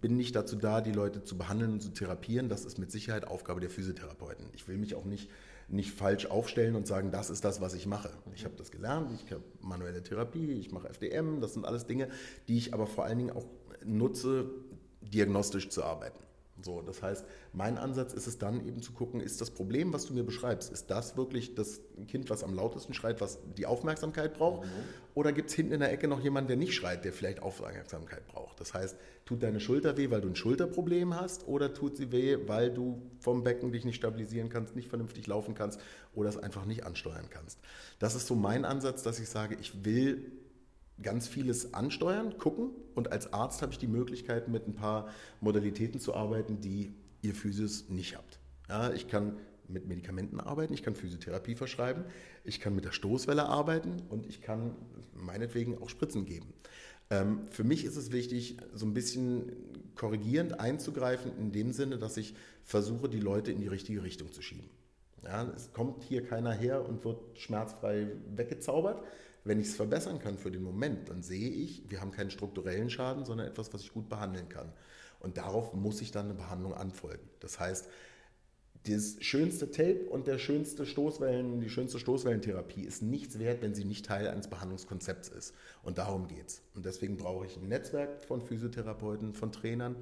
bin 0.01 0.17
nicht 0.17 0.37
dazu 0.37 0.57
da, 0.57 0.83
die 0.83 0.93
Leute 0.93 1.25
zu 1.25 1.39
behandeln 1.39 1.73
und 1.73 1.81
zu 1.81 1.91
therapieren. 1.91 2.51
Das 2.51 2.67
ist 2.67 2.79
mit 2.79 2.91
Sicherheit 2.91 3.27
Aufgabe 3.27 3.61
der 3.61 3.71
Physiotherapeuten. 3.71 4.47
Ich 4.53 4.69
will 4.69 4.77
mich 4.77 4.95
auch 4.95 5.07
nicht 5.07 5.31
nicht 5.69 5.93
falsch 5.93 6.27
aufstellen 6.27 6.75
und 6.75 6.87
sagen, 6.87 7.11
das 7.11 7.31
ist 7.31 7.45
das, 7.45 7.61
was 7.61 7.75
ich 7.75 7.87
mache. 7.87 8.11
Ich 8.35 8.45
habe 8.45 8.55
das 8.57 8.71
gelernt, 8.71 9.13
ich 9.13 9.31
habe 9.31 9.43
manuelle 9.61 10.03
Therapie, 10.03 10.53
ich 10.53 10.73
mache 10.73 10.89
FDM, 10.89 11.41
das 11.41 11.55
sind 11.55 11.67
alles 11.67 11.87
Dinge, 11.87 12.09
die 12.49 12.57
ich 12.57 12.75
aber 12.75 12.87
vor 12.87 13.05
allen 13.05 13.19
Dingen 13.19 13.31
auch 13.31 13.47
nutze, 13.85 14.51
diagnostisch 15.01 15.69
zu 15.69 15.85
arbeiten. 15.85 16.19
So, 16.63 16.83
das 16.83 17.03
heißt, 17.03 17.25
mein 17.53 17.79
Ansatz 17.79 18.13
ist 18.13 18.27
es 18.27 18.39
dann 18.39 18.67
eben 18.67 18.83
zu 18.83 18.93
gucken, 18.93 19.21
ist 19.21 19.41
das 19.41 19.51
Problem, 19.51 19.93
was 19.93 20.07
du 20.07 20.15
mir 20.15 20.25
beschreibst, 20.25 20.73
ist 20.73 20.91
das 20.91 21.17
wirklich 21.17 21.55
das 21.55 21.81
Kind, 22.09 22.31
was 22.31 22.43
am 22.43 22.55
lautesten 22.55 22.95
schreit, 22.95 23.21
was 23.21 23.39
die 23.57 23.67
Aufmerksamkeit 23.67 24.35
braucht? 24.35 24.67
Mhm. 24.67 24.71
Oder 25.15 25.33
gibt 25.33 25.51
es 25.51 25.57
hinten 25.57 25.73
in 25.73 25.81
der 25.81 25.93
Ecke 25.93 26.09
noch 26.09 26.21
jemanden, 26.21 26.49
der 26.49 26.57
nicht 26.57 26.75
schreit, 26.75 27.05
der 27.05 27.13
vielleicht 27.13 27.43
Aufmerksamkeit 27.43 28.27
braucht? 28.27 28.61
Das 28.61 28.75
heißt, 28.75 28.97
tut 29.25 29.43
deine 29.43 29.61
Schulter 29.61 29.97
weh, 29.97 30.11
weil 30.11 30.21
du 30.21 30.29
ein 30.29 30.37
Schulterproblem 30.37 31.15
hast, 31.15 31.47
oder 31.47 31.75
tut 31.75 31.97
sie 31.97 32.13
weh, 32.13 32.39
weil 32.47 32.73
du 32.73 33.03
vom 33.21 33.45
Becken 33.45 33.73
dich 33.73 33.85
nicht 33.85 33.97
stabilisieren 33.97 34.49
kannst, 34.49 34.75
nicht 34.75 34.89
vernünftig 34.89 35.27
laufen 35.27 35.55
kannst 35.55 35.81
oder 36.15 36.29
es 36.29 36.37
einfach 36.37 36.65
nicht 36.65 36.85
ansteuern 36.85 37.27
kannst? 37.31 37.61
Das 37.99 38.15
ist 38.15 38.27
so 38.27 38.35
mein 38.35 38.65
Ansatz, 38.65 39.03
dass 39.03 39.21
ich 39.21 39.29
sage, 39.29 39.57
ich 39.61 39.85
will 39.85 40.38
ganz 41.03 41.29
vieles 41.29 41.75
ansteuern, 41.75 42.39
gucken 42.39 42.71
und 42.95 43.13
als 43.13 43.33
Arzt 43.33 43.63
habe 43.63 43.73
ich 43.73 43.79
die 43.79 43.87
Möglichkeit, 43.87 44.49
mit 44.49 44.67
ein 44.67 44.75
paar 44.75 45.09
Modalitäten 45.41 46.01
zu 46.01 46.15
arbeiten, 46.15 46.61
die 46.61 46.95
ihr 47.23 47.35
Physis 47.35 47.89
nicht 47.89 48.17
habt. 48.17 48.39
Ja, 48.69 48.93
ich 48.93 49.09
kann 49.09 49.37
mit 49.69 49.87
Medikamenten 49.87 50.41
arbeiten, 50.41 50.73
ich 50.73 50.83
kann 50.83 50.95
Physiotherapie 50.95 51.55
verschreiben, 51.55 52.05
ich 52.45 52.61
kann 52.61 52.75
mit 52.75 52.85
der 52.85 52.93
Stoßwelle 52.93 53.45
arbeiten 53.45 54.03
und 54.09 54.27
ich 54.27 54.41
kann 54.41 54.75
meinetwegen 55.15 55.81
auch 55.81 55.91
Spritzen 55.91 56.25
geben. 56.25 56.53
Ähm, 57.11 57.47
für 57.51 57.65
mich 57.65 57.85
ist 57.85 57.97
es 57.97 58.13
wichtig, 58.13 58.59
so 58.75 58.87
ein 58.87 58.95
bisschen 58.95 59.53
korrigierend 59.95 60.61
einzugreifen, 60.61 61.33
in 61.39 61.53
dem 61.53 61.73
Sinne, 61.73 61.99
dass 61.99 62.17
ich 62.17 62.35
versuche, 62.65 63.09
die 63.09 63.21
Leute 63.21 63.53
in 63.53 63.61
die 63.61 63.69
richtige 63.69 64.03
Richtung 64.03 64.33
zu 64.33 64.43
schieben. 64.43 64.69
Ja, 65.25 65.45
es 65.55 65.73
kommt 65.73 66.05
hier 66.05 66.25
keiner 66.25 66.53
her 66.53 66.87
und 66.87 67.05
wird 67.05 67.19
schmerzfrei 67.39 68.09
weggezaubert, 68.35 69.03
wenn 69.49 69.61
ich 69.61 69.69
es 69.69 69.77
verbessern 69.77 70.19
kann 70.19 70.39
für 70.39 70.51
den 70.51 70.63
Moment, 70.63 71.09
dann 71.09 71.23
sehe 71.23 71.49
ich, 71.49 71.83
wir 71.89 72.01
haben 72.01 72.11
keinen 72.11 72.31
strukturellen 72.31 72.91
Schaden, 72.91 73.25
sondern 73.25 73.47
etwas, 73.49 73.73
was 73.73 73.83
ich 73.83 73.93
gut 73.93 74.09
behandeln 74.09 74.49
kann. 74.49 74.73
Und 75.21 75.39
darauf 75.39 75.75
muss 75.75 76.01
ich 76.01 76.13
dann 76.13 76.27
eine 76.27 76.35
Behandlung 76.35 76.75
anfolgen. 76.75 77.29
Das 77.41 77.59
heißt, 77.59 77.89
das 78.87 79.17
schönste 79.21 79.71
Tape 79.71 80.05
und 80.09 80.27
der 80.27 80.39
schönste 80.39 80.87
Stoßwellen, 80.87 81.61
die 81.61 81.69
schönste 81.69 81.99
Stoßwellentherapie 81.99 82.83
ist 82.83 83.03
nichts 83.03 83.39
wert, 83.39 83.61
wenn 83.61 83.75
sie 83.75 83.85
nicht 83.85 84.07
Teil 84.07 84.29
eines 84.29 84.49
Behandlungskonzepts 84.49 85.29
ist. 85.29 85.55
Und 85.83 85.99
darum 85.99 86.29
geht 86.29 86.47
es. 86.47 86.63
Und 86.75 86.87
deswegen 86.87 87.17
brauche 87.17 87.47
ich 87.47 87.57
ein 87.57 87.69
Netzwerk 87.69 88.23
von 88.23 88.41
Physiotherapeuten, 88.41 89.35
von 89.35 89.51
Trainern 89.51 89.97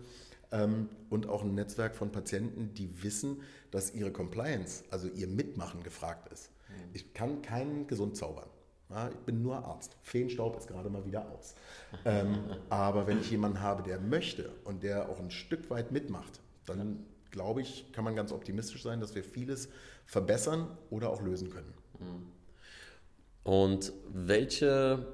ähm, 0.53 0.89
und 1.09 1.29
auch 1.29 1.43
ein 1.43 1.55
Netzwerk 1.55 1.95
von 1.95 2.13
Patienten, 2.13 2.75
die 2.75 3.03
wissen, 3.03 3.43
dass 3.71 3.95
ihre 3.95 4.13
Compliance, 4.13 4.85
also 4.91 5.09
ihr 5.09 5.29
Mitmachen 5.29 5.83
gefragt 5.83 6.31
ist. 6.33 6.51
Mhm. 6.69 6.91
Ich 6.93 7.15
kann 7.15 7.43
keinen 7.43 7.87
gesund 7.87 8.17
zaubern. 8.17 8.49
Ja, 8.91 9.09
ich 9.09 9.19
bin 9.21 9.43
nur 9.43 9.65
Arzt. 9.65 9.97
Feenstaub 10.03 10.57
ist 10.57 10.69
gerade 10.69 10.89
mal 10.91 11.05
wieder 11.05 11.29
aus. 11.31 11.55
Ähm, 12.05 12.39
aber 12.71 13.07
wenn 13.07 13.21
ich 13.21 13.31
jemanden 13.31 13.61
habe, 13.61 13.83
der 13.83 13.99
möchte 13.99 14.51
und 14.65 14.83
der 14.83 15.09
auch 15.09 15.19
ein 15.19 15.31
Stück 15.31 15.71
weit 15.71 15.91
mitmacht, 15.91 16.41
dann 16.67 17.05
glaube 17.31 17.61
ich, 17.63 17.93
kann 17.93 18.05
man 18.05 18.15
ganz 18.15 18.33
optimistisch 18.33 18.83
sein, 18.83 19.01
dass 19.01 19.15
wir 19.15 19.25
vieles 19.25 19.69
verbessern 20.07 20.69
oder 20.91 21.11
auch 21.11 21.21
lösen 21.21 21.51
können. 21.51 21.73
Und 23.43 23.93
welche 24.09 25.07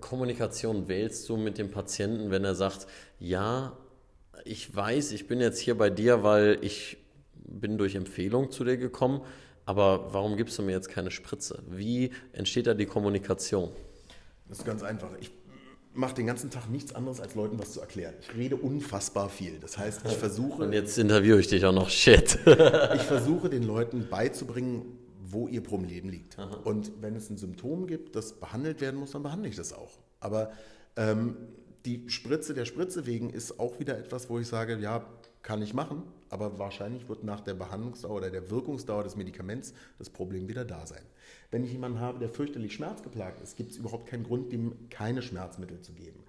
Kommunikation 0.00 0.88
wählst 0.88 1.28
du 1.28 1.36
mit 1.36 1.58
dem 1.58 1.70
Patienten, 1.70 2.30
wenn 2.30 2.44
er 2.44 2.54
sagt, 2.54 2.86
ja, 3.18 3.76
ich 4.44 4.74
weiß, 4.74 5.12
ich 5.12 5.26
bin 5.26 5.40
jetzt 5.40 5.58
hier 5.58 5.76
bei 5.76 5.90
dir, 5.90 6.22
weil 6.22 6.58
ich 6.62 6.98
bin 7.34 7.78
durch 7.78 7.94
Empfehlung 7.94 8.50
zu 8.50 8.64
dir 8.64 8.76
gekommen, 8.76 9.22
aber 9.70 10.12
warum 10.12 10.36
gibst 10.36 10.58
du 10.58 10.62
mir 10.62 10.72
jetzt 10.72 10.88
keine 10.88 11.12
Spritze? 11.12 11.62
Wie 11.68 12.10
entsteht 12.32 12.66
da 12.66 12.74
die 12.74 12.86
Kommunikation? 12.86 13.70
Das 14.48 14.58
ist 14.58 14.64
ganz 14.64 14.82
einfach. 14.82 15.10
Ich 15.20 15.30
mache 15.94 16.16
den 16.16 16.26
ganzen 16.26 16.50
Tag 16.50 16.68
nichts 16.68 16.92
anderes, 16.92 17.20
als 17.20 17.36
Leuten 17.36 17.56
was 17.56 17.74
zu 17.74 17.80
erklären. 17.80 18.14
Ich 18.20 18.34
rede 18.34 18.56
unfassbar 18.56 19.28
viel. 19.28 19.60
Das 19.60 19.78
heißt, 19.78 20.00
ich 20.06 20.12
versuche. 20.16 20.64
Und 20.64 20.72
jetzt 20.72 20.98
interviewe 20.98 21.38
ich 21.38 21.46
dich 21.46 21.64
auch 21.64 21.72
noch. 21.72 21.88
Shit. 21.88 22.36
ich 22.46 23.02
versuche 23.02 23.48
den 23.48 23.62
Leuten 23.62 24.08
beizubringen, 24.10 24.98
wo 25.24 25.46
ihr 25.46 25.62
Problem 25.62 26.08
liegt. 26.08 26.36
Aha. 26.36 26.62
Und 26.64 26.90
wenn 27.00 27.14
es 27.14 27.30
ein 27.30 27.36
Symptom 27.36 27.86
gibt, 27.86 28.16
das 28.16 28.32
behandelt 28.32 28.80
werden 28.80 28.98
muss, 28.98 29.12
dann 29.12 29.22
behandle 29.22 29.48
ich 29.48 29.54
das 29.54 29.72
auch. 29.72 30.00
Aber 30.18 30.50
ähm, 30.96 31.36
die 31.84 32.08
Spritze 32.08 32.54
der 32.54 32.64
Spritze 32.64 33.06
wegen 33.06 33.30
ist 33.30 33.60
auch 33.60 33.78
wieder 33.78 33.96
etwas, 33.96 34.28
wo 34.28 34.40
ich 34.40 34.48
sage, 34.48 34.78
ja, 34.78 35.06
kann 35.42 35.62
ich 35.62 35.74
machen, 35.74 36.02
aber 36.30 36.58
wahrscheinlich 36.58 37.08
wird 37.08 37.24
nach 37.24 37.40
der 37.40 37.54
Behandlungsdauer 37.54 38.16
oder 38.16 38.30
der 38.30 38.50
Wirkungsdauer 38.50 39.04
des 39.04 39.16
Medikaments 39.16 39.74
das 39.98 40.08
Problem 40.08 40.48
wieder 40.48 40.64
da 40.64 40.86
sein. 40.86 41.02
Wenn 41.50 41.64
ich 41.64 41.72
jemanden 41.72 42.00
habe, 42.00 42.18
der 42.18 42.28
fürchterlich 42.28 42.72
schmerzgeplagt 42.72 43.40
ist, 43.42 43.56
gibt 43.56 43.72
es 43.72 43.76
überhaupt 43.76 44.06
keinen 44.06 44.24
Grund, 44.24 44.52
ihm 44.52 44.88
keine 44.88 45.22
Schmerzmittel 45.22 45.80
zu 45.80 45.92
geben. 45.92 46.20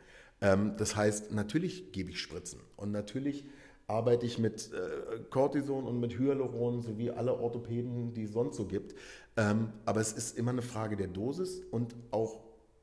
Ähm, 0.41 0.73
das 0.77 0.95
heißt, 0.95 1.31
natürlich 1.31 1.91
gebe 1.91 2.09
ich 2.09 2.19
Spritzen 2.19 2.59
und 2.75 2.91
natürlich 2.91 3.45
arbeite 3.87 4.25
ich 4.25 4.39
mit 4.39 4.71
äh, 4.73 5.19
Cortison 5.29 5.85
und 5.85 5.99
mit 5.99 6.17
Hyaluron 6.17 6.81
sowie 6.81 7.11
alle 7.11 7.37
Orthopäden, 7.37 8.13
die 8.13 8.23
es 8.23 8.33
sonst 8.33 8.55
so 8.57 8.65
gibt. 8.65 8.95
Ähm, 9.37 9.69
aber 9.85 9.99
es 10.01 10.13
ist 10.13 10.37
immer 10.37 10.51
eine 10.51 10.61
Frage 10.61 10.95
der 10.95 11.07
Dosis 11.07 11.61
und 11.71 11.95
auch 12.11 12.39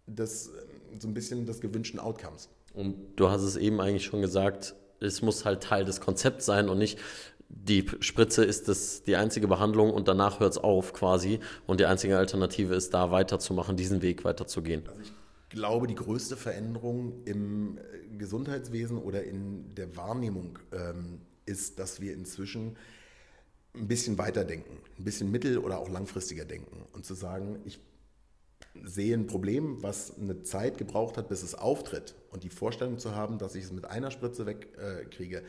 des, 0.07 0.53
so 0.99 1.09
ein 1.09 1.15
bisschen 1.15 1.47
des 1.47 1.61
gewünschten 1.61 1.99
Outcomes. 1.99 2.49
Und 2.75 2.97
du 3.17 3.29
hast 3.29 3.43
es 3.43 3.57
eben 3.57 3.81
eigentlich 3.81 4.05
schon 4.05 4.21
gesagt, 4.21 4.75
es 5.01 5.23
muss 5.23 5.45
halt 5.45 5.63
Teil 5.63 5.85
des 5.85 6.01
Konzepts 6.01 6.47
sein 6.47 6.69
und 6.69 6.79
nicht 6.79 6.99
die 7.49 7.87
Spritze 8.01 8.45
ist 8.45 8.69
das 8.69 9.03
die 9.05 9.17
einzige 9.17 9.49
Behandlung 9.49 9.91
und 9.91 10.07
danach 10.07 10.39
hört 10.41 10.53
es 10.53 10.59
auf 10.59 10.93
quasi 10.93 11.41
und 11.67 11.81
die 11.81 11.87
einzige 11.87 12.19
Alternative 12.19 12.75
ist 12.75 12.93
da 12.93 13.11
weiterzumachen, 13.11 13.77
diesen 13.77 14.03
Weg 14.03 14.25
weiterzugehen. 14.25 14.87
Also 14.87 15.01
ich 15.01 15.13
glaube, 15.49 15.87
die 15.87 15.95
größte 15.95 16.37
Veränderung 16.37 17.25
im 17.25 17.79
Gesundheitswesen 18.19 18.99
oder 18.99 19.25
in 19.25 19.75
der 19.75 19.97
Wahrnehmung 19.97 20.59
ähm, 20.73 21.23
ist, 21.47 21.79
dass 21.79 22.01
wir 22.01 22.13
inzwischen 22.13 22.77
ein 23.75 23.89
bisschen 23.89 24.19
weiterdenken, 24.19 24.79
ein 24.99 25.05
bisschen 25.05 25.31
mittel- 25.31 25.59
oder 25.59 25.79
auch 25.79 25.89
langfristiger 25.89 26.45
denken 26.45 26.85
und 26.93 27.07
zu 27.07 27.15
sagen, 27.15 27.61
ich 27.65 27.81
sehe 28.85 29.15
ein 29.15 29.27
Problem, 29.27 29.83
was 29.83 30.19
eine 30.19 30.43
Zeit 30.43 30.79
gebraucht 30.79 31.17
hat, 31.17 31.29
bis 31.29 31.43
es 31.43 31.55
auftritt 31.55 32.15
und 32.31 32.45
die 32.45 32.51
Vorstellung 32.51 32.99
zu 32.99 33.15
haben, 33.15 33.39
dass 33.39 33.55
ich 33.55 33.65
es 33.65 33.73
mit 33.73 33.85
einer 33.87 34.11
Spritze 34.11 34.47
wegkriege. 34.47 35.43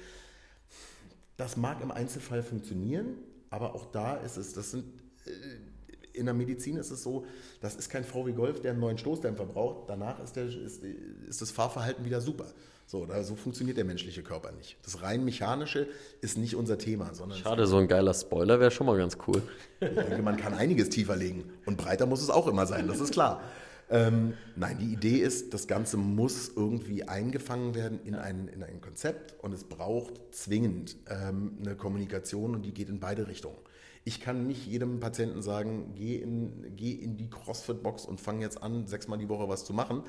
Das 1.38 1.58
mag 1.58 1.82
im 1.82 1.92
Einzelfall 1.92 2.44
funktionieren, 2.44 3.18
aber 3.50 3.76
auch 3.76 3.86
da 3.86 4.16
ist 4.16 4.38
es, 4.38 4.54
das 4.54 4.72
sind, 4.72 4.86
äh, 5.26 6.18
in 6.18 6.26
der 6.26 6.34
Medizin 6.34 6.78
ist 6.78 6.92
es 6.92 7.04
so, 7.04 7.26
das 7.62 7.76
ist 7.76 7.90
kein 7.90 8.04
VW 8.04 8.34
Golf, 8.34 8.60
der 8.62 8.72
einen 8.72 8.80
neuen 8.80 8.98
Stoßdämpfer 8.98 9.46
braucht. 9.46 9.90
Danach 9.90 10.20
ist, 10.22 10.36
der, 10.36 10.48
ist, 10.48 10.84
ist 10.84 11.42
das 11.42 11.52
Fahrverhalten 11.52 12.04
wieder 12.04 12.20
super. 12.20 12.52
So, 12.90 13.06
da, 13.06 13.22
so 13.22 13.36
funktioniert 13.36 13.78
der 13.78 13.86
menschliche 13.86 14.24
Körper 14.24 14.52
nicht. 14.52 14.78
Das 14.82 15.04
rein 15.04 15.24
mechanische 15.24 15.88
ist 16.22 16.40
nicht 16.40 16.56
unser 16.56 16.80
Thema. 16.80 17.14
Sondern 17.14 17.38
Schade, 17.38 17.68
so 17.68 17.78
ein 17.78 17.88
geiler 17.88 18.16
Spoiler 18.16 18.60
wäre 18.60 18.72
schon 18.72 18.88
mal 18.88 18.98
ganz 18.98 19.16
cool. 19.28 19.44
Ich 19.80 19.90
denke, 19.90 20.24
man 20.24 20.38
kann 20.38 20.56
einiges 20.56 20.90
tiefer 20.90 21.16
legen. 21.16 21.44
Und 21.68 21.78
breiter 21.78 22.08
muss 22.08 22.24
es 22.24 22.32
auch 22.32 22.48
immer 22.48 22.66
sein, 22.66 22.88
das 22.88 23.00
ist 23.00 23.12
klar. 23.12 23.44
Ähm, 23.92 24.34
nein, 24.56 24.80
die 24.80 24.92
Idee 24.92 25.18
ist, 25.18 25.54
das 25.54 25.68
Ganze 25.68 25.98
muss 25.98 26.50
irgendwie 26.56 27.08
eingefangen 27.08 27.76
werden 27.76 28.00
in 28.06 28.16
ein, 28.16 28.48
in 28.48 28.64
ein 28.64 28.82
Konzept 28.82 29.36
und 29.44 29.54
es 29.54 29.66
braucht 29.66 30.14
zwingend 30.32 30.98
ähm, 31.12 31.60
eine 31.64 31.76
Kommunikation 31.76 32.56
und 32.56 32.64
die 32.64 32.74
geht 32.74 32.90
in 32.90 33.00
beide 33.00 33.28
Richtungen. 33.28 33.58
Ich 34.04 34.20
kann 34.20 34.48
nicht 34.48 34.66
jedem 34.66 35.00
Patienten 35.00 35.44
sagen, 35.44 35.94
geh 35.94 36.16
in, 36.16 36.76
geh 36.76 36.94
in 36.94 37.18
die 37.18 37.30
CrossFit-Box 37.30 38.06
und 38.06 38.20
fang 38.20 38.42
jetzt 38.42 38.64
an, 38.64 38.88
sechsmal 38.88 39.20
die 39.20 39.30
Woche 39.30 39.48
was 39.48 39.64
zu 39.64 39.74
machen. 39.74 40.02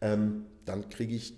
Ähm, 0.00 0.46
dann 0.64 0.88
kriege 0.88 1.14
ich 1.14 1.34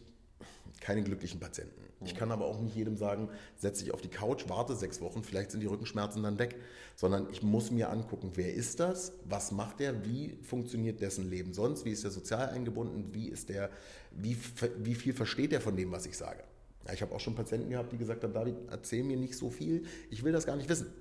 keine 0.81 1.03
glücklichen 1.03 1.41
Patienten. 1.41 1.85
Ich 2.05 2.15
kann 2.15 2.31
aber 2.31 2.45
auch 2.45 2.61
nicht 2.61 2.77
jedem 2.77 2.97
sagen, 2.97 3.29
setz 3.57 3.79
dich 3.79 3.95
auf 3.95 4.01
die 4.01 4.09
Couch, 4.09 4.45
warte 4.49 4.77
sechs 4.77 5.01
Wochen, 5.01 5.23
vielleicht 5.23 5.51
sind 5.51 5.61
die 5.61 5.67
Rückenschmerzen 5.67 6.23
dann 6.23 6.39
weg. 6.39 6.57
Sondern 6.97 7.29
ich 7.31 7.43
muss 7.43 7.71
mir 7.71 7.91
angucken, 7.91 8.33
wer 8.35 8.53
ist 8.53 8.81
das, 8.81 9.13
was 9.25 9.53
macht 9.53 9.81
er, 9.81 10.05
wie 10.05 10.37
funktioniert 10.43 11.01
dessen 11.01 11.29
Leben 11.29 11.55
sonst, 11.55 11.85
wie 11.85 11.91
ist 11.91 12.05
er 12.05 12.11
sozial 12.11 12.51
eingebunden, 12.51 13.15
wie, 13.15 13.29
ist 13.29 13.49
der, 13.49 13.71
wie, 14.11 14.37
wie 14.79 14.95
viel 14.95 15.13
versteht 15.13 15.53
er 15.53 15.61
von 15.61 15.77
dem, 15.77 15.93
was 15.93 16.07
ich 16.07 16.17
sage. 16.17 16.45
Ich 16.93 17.01
habe 17.01 17.15
auch 17.15 17.21
schon 17.21 17.35
Patienten 17.35 17.71
gehabt, 17.71 17.93
die 17.93 17.97
gesagt 17.97 18.23
haben, 18.23 18.35
David, 18.35 18.57
erzähl 18.71 19.05
mir 19.05 19.17
nicht 19.17 19.37
so 19.37 19.51
viel, 19.51 19.85
ich 20.11 20.23
will 20.23 20.33
das 20.33 20.45
gar 20.45 20.57
nicht 20.57 20.69
wissen. 20.69 20.93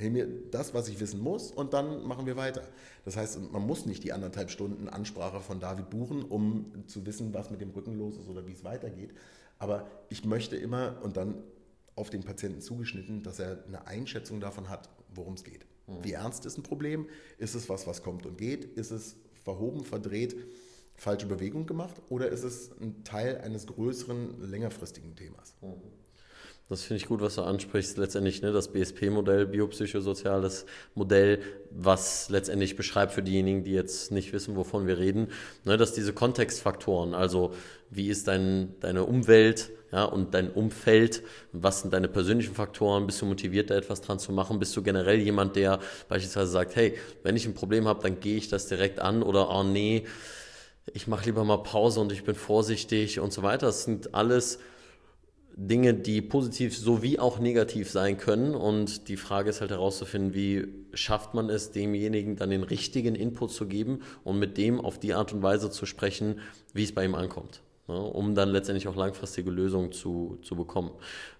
Hol 0.00 0.10
mir 0.10 0.26
das, 0.50 0.74
was 0.74 0.88
ich 0.88 0.98
wissen 1.00 1.20
muss, 1.20 1.50
und 1.50 1.72
dann 1.72 2.04
machen 2.06 2.26
wir 2.26 2.36
weiter. 2.36 2.62
Das 3.04 3.16
heißt, 3.16 3.52
man 3.52 3.66
muss 3.66 3.86
nicht 3.86 4.02
die 4.02 4.12
anderthalb 4.12 4.50
Stunden 4.50 4.88
Ansprache 4.88 5.40
von 5.40 5.60
David 5.60 5.90
buchen, 5.90 6.22
um 6.22 6.72
zu 6.86 7.06
wissen, 7.06 7.32
was 7.32 7.50
mit 7.50 7.60
dem 7.60 7.70
Rücken 7.70 7.96
los 7.96 8.16
ist 8.16 8.28
oder 8.28 8.46
wie 8.46 8.52
es 8.52 8.64
weitergeht. 8.64 9.14
Aber 9.58 9.88
ich 10.08 10.24
möchte 10.24 10.56
immer 10.56 10.98
und 11.02 11.16
dann 11.16 11.36
auf 11.96 12.10
den 12.10 12.24
Patienten 12.24 12.60
zugeschnitten, 12.60 13.22
dass 13.22 13.38
er 13.38 13.64
eine 13.66 13.86
Einschätzung 13.86 14.40
davon 14.40 14.68
hat, 14.68 14.88
worum 15.14 15.34
es 15.34 15.44
geht. 15.44 15.64
Mhm. 15.86 16.02
Wie 16.02 16.12
ernst 16.12 16.44
ist 16.44 16.58
ein 16.58 16.62
Problem? 16.62 17.06
Ist 17.38 17.54
es 17.54 17.68
was, 17.68 17.86
was 17.86 18.02
kommt 18.02 18.26
und 18.26 18.36
geht? 18.36 18.64
Ist 18.64 18.90
es 18.90 19.16
verhoben, 19.44 19.84
verdreht, 19.84 20.34
falsche 20.96 21.26
Bewegung 21.26 21.66
gemacht? 21.66 22.02
Oder 22.08 22.30
ist 22.30 22.42
es 22.42 22.70
ein 22.80 23.04
Teil 23.04 23.38
eines 23.38 23.66
größeren, 23.66 24.50
längerfristigen 24.50 25.14
Themas? 25.14 25.54
Mhm. 25.60 26.03
Das 26.70 26.82
finde 26.82 27.02
ich 27.02 27.08
gut, 27.08 27.20
was 27.20 27.34
du 27.34 27.42
ansprichst. 27.42 27.98
Letztendlich 27.98 28.40
ne, 28.40 28.50
das 28.50 28.72
BSP-Modell, 28.72 29.46
biopsychosoziales 29.46 30.64
Modell, 30.94 31.40
was 31.70 32.30
letztendlich 32.30 32.74
beschreibt 32.74 33.12
für 33.12 33.22
diejenigen, 33.22 33.64
die 33.64 33.72
jetzt 33.72 34.10
nicht 34.10 34.32
wissen, 34.32 34.56
wovon 34.56 34.86
wir 34.86 34.96
reden, 34.96 35.28
ne, 35.64 35.76
dass 35.76 35.92
diese 35.92 36.14
Kontextfaktoren, 36.14 37.12
also 37.12 37.52
wie 37.90 38.08
ist 38.08 38.28
dein, 38.28 38.74
deine 38.80 39.04
Umwelt 39.04 39.70
ja, 39.92 40.04
und 40.04 40.32
dein 40.32 40.50
Umfeld, 40.50 41.22
was 41.52 41.82
sind 41.82 41.92
deine 41.92 42.08
persönlichen 42.08 42.54
Faktoren, 42.54 43.06
bist 43.06 43.20
du 43.20 43.26
motiviert, 43.26 43.68
da 43.68 43.76
etwas 43.76 44.00
dran 44.00 44.18
zu 44.18 44.32
machen, 44.32 44.58
bist 44.58 44.74
du 44.74 44.82
generell 44.82 45.20
jemand, 45.20 45.56
der 45.56 45.80
beispielsweise 46.08 46.50
sagt, 46.50 46.76
hey, 46.76 46.96
wenn 47.22 47.36
ich 47.36 47.46
ein 47.46 47.54
Problem 47.54 47.86
habe, 47.86 48.02
dann 48.02 48.20
gehe 48.20 48.38
ich 48.38 48.48
das 48.48 48.66
direkt 48.68 49.00
an 49.00 49.22
oder 49.22 49.50
oh 49.50 49.62
nee, 49.62 50.04
ich 50.92 51.06
mache 51.06 51.26
lieber 51.26 51.44
mal 51.44 51.58
Pause 51.58 52.00
und 52.00 52.10
ich 52.10 52.24
bin 52.24 52.34
vorsichtig 52.34 53.20
und 53.20 53.32
so 53.32 53.42
weiter. 53.42 53.66
Das 53.66 53.84
sind 53.84 54.14
alles 54.14 54.58
Dinge, 55.56 55.94
die 55.94 56.20
positiv 56.20 56.76
sowie 56.76 57.18
auch 57.18 57.38
negativ 57.38 57.90
sein 57.90 58.18
können. 58.18 58.54
Und 58.54 59.08
die 59.08 59.16
Frage 59.16 59.50
ist 59.50 59.60
halt 59.60 59.70
herauszufinden, 59.70 60.34
wie 60.34 60.66
schafft 60.94 61.34
man 61.34 61.48
es, 61.48 61.70
demjenigen 61.70 62.36
dann 62.36 62.50
den 62.50 62.64
richtigen 62.64 63.14
Input 63.14 63.52
zu 63.52 63.66
geben 63.66 64.00
und 64.24 64.38
mit 64.38 64.58
dem 64.58 64.80
auf 64.80 64.98
die 64.98 65.14
Art 65.14 65.32
und 65.32 65.42
Weise 65.42 65.70
zu 65.70 65.86
sprechen, 65.86 66.40
wie 66.72 66.84
es 66.84 66.92
bei 66.92 67.04
ihm 67.04 67.14
ankommt. 67.14 67.62
Ne, 67.86 68.00
um 68.00 68.34
dann 68.34 68.48
letztendlich 68.48 68.88
auch 68.88 68.96
langfristige 68.96 69.50
Lösungen 69.50 69.92
zu, 69.92 70.38
zu 70.42 70.56
bekommen. 70.56 70.90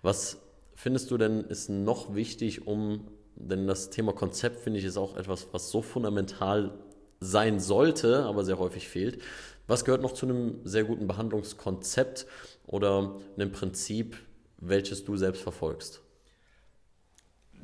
Was 0.02 0.38
findest 0.75 1.11
du 1.11 1.16
denn 1.16 1.40
ist 1.40 1.71
noch 1.71 2.14
wichtig, 2.14 2.66
um, 2.66 3.09
denn 3.35 3.66
das 3.66 3.90
Thema 3.90 4.12
Konzept 4.12 4.61
finde 4.61 4.78
ich 4.78 4.85
ist 4.85 4.99
auch 4.99 5.16
etwas, 5.16 5.49
was 5.52 5.71
so 5.71 5.80
fundamental 5.80 6.73
sein 7.21 7.61
sollte, 7.61 8.25
aber 8.25 8.44
sehr 8.44 8.59
häufig 8.59 8.88
fehlt. 8.88 9.23
Was 9.66 9.85
gehört 9.85 10.02
noch 10.02 10.12
zu 10.12 10.26
einem 10.26 10.61
sehr 10.64 10.85
guten 10.85 11.06
Behandlungskonzept? 11.06 12.26
oder 12.66 13.21
ein 13.38 13.52
Prinzip, 13.52 14.16
welches 14.59 15.04
du 15.04 15.16
selbst 15.16 15.42
verfolgst? 15.42 16.00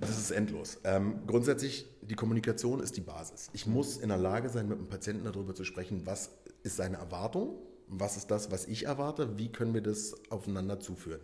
Das 0.00 0.19
ist 0.19 0.30
endlos. 0.30 0.78
Ähm, 0.85 1.26
grundsätzlich, 1.26 1.87
die 2.00 2.14
Kommunikation 2.14 2.80
ist 2.80 2.97
die 2.97 3.02
Basis. 3.02 3.50
Ich 3.52 3.66
muss 3.66 3.99
in 3.99 4.09
der 4.09 4.16
Lage 4.16 4.49
sein, 4.49 4.69
mit 4.69 4.78
dem 4.78 4.88
Patienten 4.88 5.25
darüber 5.25 5.54
zu 5.54 5.64
sprechen, 5.64 6.07
was 6.07 6.30
ist 6.62 6.76
seine 6.76 6.97
Erwartung, 6.97 7.59
was 7.87 8.16
ist 8.16 8.30
das, 8.30 8.50
was 8.50 8.66
ich 8.66 8.87
erwarte, 8.87 9.37
wie 9.38 9.52
können 9.52 9.75
wir 9.75 9.83
das 9.83 10.14
aufeinander 10.30 10.80
zuführen. 10.80 11.21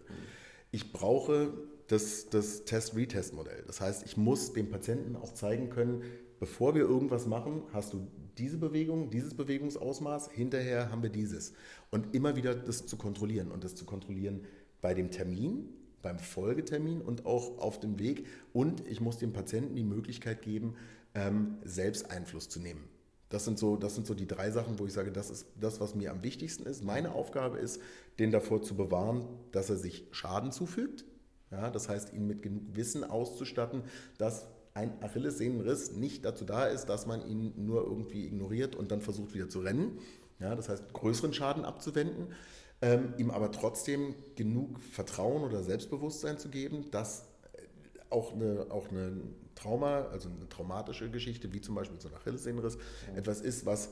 Ich 0.72 0.92
brauche 0.92 1.54
das, 1.86 2.28
das 2.28 2.64
Test-Retest-Modell. 2.64 3.64
Das 3.66 3.80
heißt, 3.80 4.04
ich 4.04 4.16
muss 4.16 4.52
dem 4.52 4.70
Patienten 4.70 5.16
auch 5.16 5.32
zeigen 5.32 5.70
können, 5.70 6.02
bevor 6.38 6.74
wir 6.74 6.82
irgendwas 6.82 7.26
machen, 7.26 7.62
hast 7.72 7.94
du 7.94 8.08
diese 8.38 8.58
Bewegung, 8.58 9.10
dieses 9.10 9.34
Bewegungsausmaß, 9.34 10.30
hinterher 10.30 10.90
haben 10.90 11.02
wir 11.02 11.10
dieses. 11.10 11.52
Und 11.90 12.14
immer 12.14 12.36
wieder 12.36 12.54
das 12.54 12.86
zu 12.86 12.96
kontrollieren 12.96 13.50
und 13.50 13.64
das 13.64 13.74
zu 13.74 13.84
kontrollieren 13.84 14.44
bei 14.80 14.94
dem 14.94 15.10
Termin, 15.10 15.68
beim 16.02 16.18
Folgetermin 16.18 17.00
und 17.00 17.26
auch 17.26 17.58
auf 17.58 17.80
dem 17.80 17.98
Weg. 17.98 18.26
Und 18.52 18.86
ich 18.86 19.00
muss 19.00 19.18
dem 19.18 19.32
Patienten 19.32 19.74
die 19.74 19.84
Möglichkeit 19.84 20.42
geben, 20.42 20.76
ähm, 21.14 21.58
selbst 21.64 22.10
Einfluss 22.10 22.48
zu 22.48 22.60
nehmen. 22.60 22.84
Das 23.28 23.44
sind, 23.44 23.58
so, 23.58 23.76
das 23.76 23.96
sind 23.96 24.06
so 24.06 24.14
die 24.14 24.26
drei 24.26 24.50
Sachen, 24.52 24.78
wo 24.78 24.86
ich 24.86 24.92
sage, 24.92 25.10
das 25.10 25.30
ist 25.30 25.46
das, 25.60 25.80
was 25.80 25.96
mir 25.96 26.12
am 26.12 26.22
wichtigsten 26.22 26.64
ist. 26.64 26.84
Meine 26.84 27.12
Aufgabe 27.12 27.58
ist, 27.58 27.80
den 28.20 28.30
davor 28.30 28.62
zu 28.62 28.76
bewahren, 28.76 29.26
dass 29.50 29.68
er 29.68 29.76
sich 29.76 30.06
Schaden 30.12 30.52
zufügt. 30.52 31.04
Ja, 31.50 31.70
das 31.70 31.88
heißt, 31.88 32.12
ihn 32.12 32.26
mit 32.26 32.42
genug 32.42 32.62
Wissen 32.74 33.02
auszustatten, 33.04 33.82
dass 34.18 34.46
ein 34.76 35.02
Achillessehnenriss 35.02 35.92
nicht 35.92 36.24
dazu 36.26 36.44
da 36.44 36.66
ist, 36.66 36.86
dass 36.86 37.06
man 37.06 37.26
ihn 37.26 37.54
nur 37.56 37.82
irgendwie 37.84 38.26
ignoriert 38.26 38.76
und 38.76 38.92
dann 38.92 39.00
versucht 39.00 39.34
wieder 39.34 39.48
zu 39.48 39.60
rennen. 39.60 39.98
Ja, 40.38 40.54
das 40.54 40.68
heißt, 40.68 40.92
größeren 40.92 41.32
Schaden 41.32 41.64
abzuwenden, 41.64 42.34
ähm, 42.82 43.14
ihm 43.16 43.30
aber 43.30 43.50
trotzdem 43.50 44.14
genug 44.34 44.82
Vertrauen 44.82 45.44
oder 45.44 45.62
Selbstbewusstsein 45.62 46.38
zu 46.38 46.50
geben, 46.50 46.90
dass 46.90 47.22
äh, 47.54 47.62
auch 48.10 48.34
eine, 48.34 48.66
auch 48.68 48.90
eine 48.90 49.22
Trauma, 49.54 50.02
also 50.12 50.28
eine 50.28 50.46
traumatische 50.46 51.10
Geschichte, 51.10 51.54
wie 51.54 51.62
zum 51.62 51.74
Beispiel 51.74 51.98
so 51.98 52.08
ein 52.08 52.14
Achillessehnenriss, 52.14 52.76
mhm. 52.76 53.16
etwas 53.16 53.40
ist, 53.40 53.64
was 53.64 53.88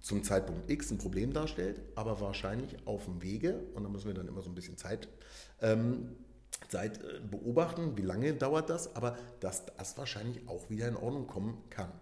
zum 0.00 0.22
Zeitpunkt 0.22 0.70
X 0.70 0.90
ein 0.90 0.98
Problem 0.98 1.34
darstellt, 1.34 1.82
aber 1.94 2.22
wahrscheinlich 2.22 2.76
auf 2.86 3.04
dem 3.04 3.22
Wege, 3.22 3.64
und 3.74 3.84
da 3.84 3.90
müssen 3.90 4.06
wir 4.06 4.14
dann 4.14 4.28
immer 4.28 4.40
so 4.40 4.48
ein 4.48 4.54
bisschen 4.54 4.78
Zeit 4.78 5.08
ähm, 5.60 6.16
Zeit 6.68 7.02
äh, 7.02 7.20
beobachten, 7.20 7.96
wie 7.96 8.02
lange 8.02 8.34
dauert 8.34 8.70
das, 8.70 8.96
aber 8.96 9.16
dass 9.40 9.66
das 9.66 9.96
wahrscheinlich 9.98 10.48
auch 10.48 10.68
wieder 10.70 10.88
in 10.88 10.96
Ordnung 10.96 11.26
kommen 11.26 11.62
kann. 11.70 11.92